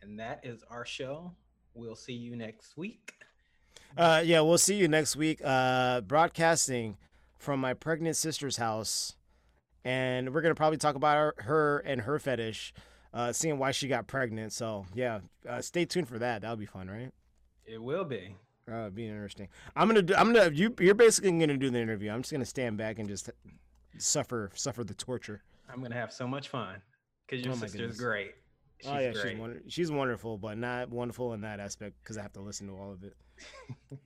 And 0.02 0.20
that 0.20 0.42
is 0.44 0.64
our 0.70 0.86
show. 0.86 1.32
We'll 1.74 1.96
see 1.96 2.14
you 2.14 2.36
next 2.36 2.76
week. 2.76 3.14
Uh, 3.96 4.22
yeah, 4.26 4.42
we'll 4.42 4.58
see 4.58 4.76
you 4.76 4.88
next 4.88 5.16
week. 5.16 5.40
Uh, 5.44 6.02
broadcasting 6.02 6.98
from 7.38 7.60
my 7.60 7.74
pregnant 7.74 8.16
sister's 8.16 8.58
house, 8.58 9.16
and 9.86 10.34
we're 10.34 10.42
gonna 10.42 10.56
probably 10.56 10.78
talk 10.78 10.96
about 10.96 11.16
her, 11.16 11.36
her 11.44 11.78
and 11.80 12.02
her 12.02 12.20
fetish, 12.20 12.74
uh, 13.14 13.32
seeing 13.32 13.58
why 13.58 13.72
she 13.72 13.88
got 13.88 14.08
pregnant. 14.08 14.54
So 14.54 14.86
yeah, 14.94 15.20
uh, 15.48 15.62
stay 15.62 15.86
tuned 15.86 16.08
for 16.08 16.20
that. 16.20 16.42
That'll 16.42 16.58
be 16.58 16.66
fun, 16.66 16.90
right? 16.90 17.12
It 17.66 17.82
will 17.82 18.04
be. 18.04 18.36
Uh, 18.72 18.90
be 18.90 19.08
interesting. 19.08 19.48
I'm 19.76 19.88
gonna 19.88 20.02
do. 20.02 20.16
I'm 20.16 20.34
gonna. 20.34 20.52
You. 20.52 20.74
You're 20.80 20.96
basically 20.96 21.32
gonna 21.32 21.58
do 21.58 21.70
the 21.70 21.80
interview. 21.80 22.12
I'm 22.12 22.22
just 22.22 22.32
gonna 22.32 22.46
stand 22.46 22.78
back 22.78 23.00
and 23.00 23.08
just 23.08 23.30
suffer 24.02 24.52
suffer 24.56 24.84
the 24.84 24.93
torture. 24.93 25.43
I'm 25.72 25.82
gonna 25.82 25.95
have 25.95 26.12
so 26.14 26.28
much 26.28 26.50
fun 26.50 26.82
because 27.28 27.43
your 27.43 27.54
Oh 27.54 27.58
my 27.58 27.62
sister's 27.68 27.80
goodness. 27.82 28.00
great. 28.00 28.32
She's 28.82 28.91
oh 28.91 29.00
yeah, 29.00 29.12
great. 29.12 29.30
she's 29.32 29.39
wonder- 29.39 29.62
she's 29.68 29.91
wonderful, 29.91 30.38
but 30.38 30.58
not 30.58 30.89
wonderful 30.89 31.34
in 31.34 31.41
that 31.41 31.60
aspect 31.60 31.95
because 32.04 32.18
I 32.18 32.22
have 32.22 32.34
to 32.34 32.41
listen 32.41 32.68
to 32.68 32.74
all 32.74 32.91
of 32.93 33.04
it. 33.04 33.16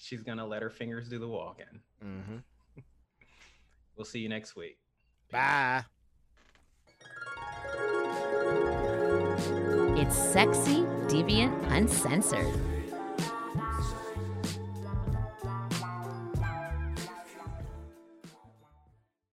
She's 0.00 0.22
gonna 0.22 0.46
let 0.46 0.62
her 0.62 0.70
fingers 0.70 1.08
do 1.08 1.18
the 1.18 1.26
walking. 1.26 1.66
Mm-hmm. 2.04 2.36
We'll 3.96 4.04
see 4.04 4.20
you 4.20 4.28
next 4.28 4.54
week. 4.54 4.78
Bye. 5.32 5.82
It's 10.00 10.16
sexy, 10.16 10.82
deviant, 11.08 11.70
uncensored. 11.72 12.46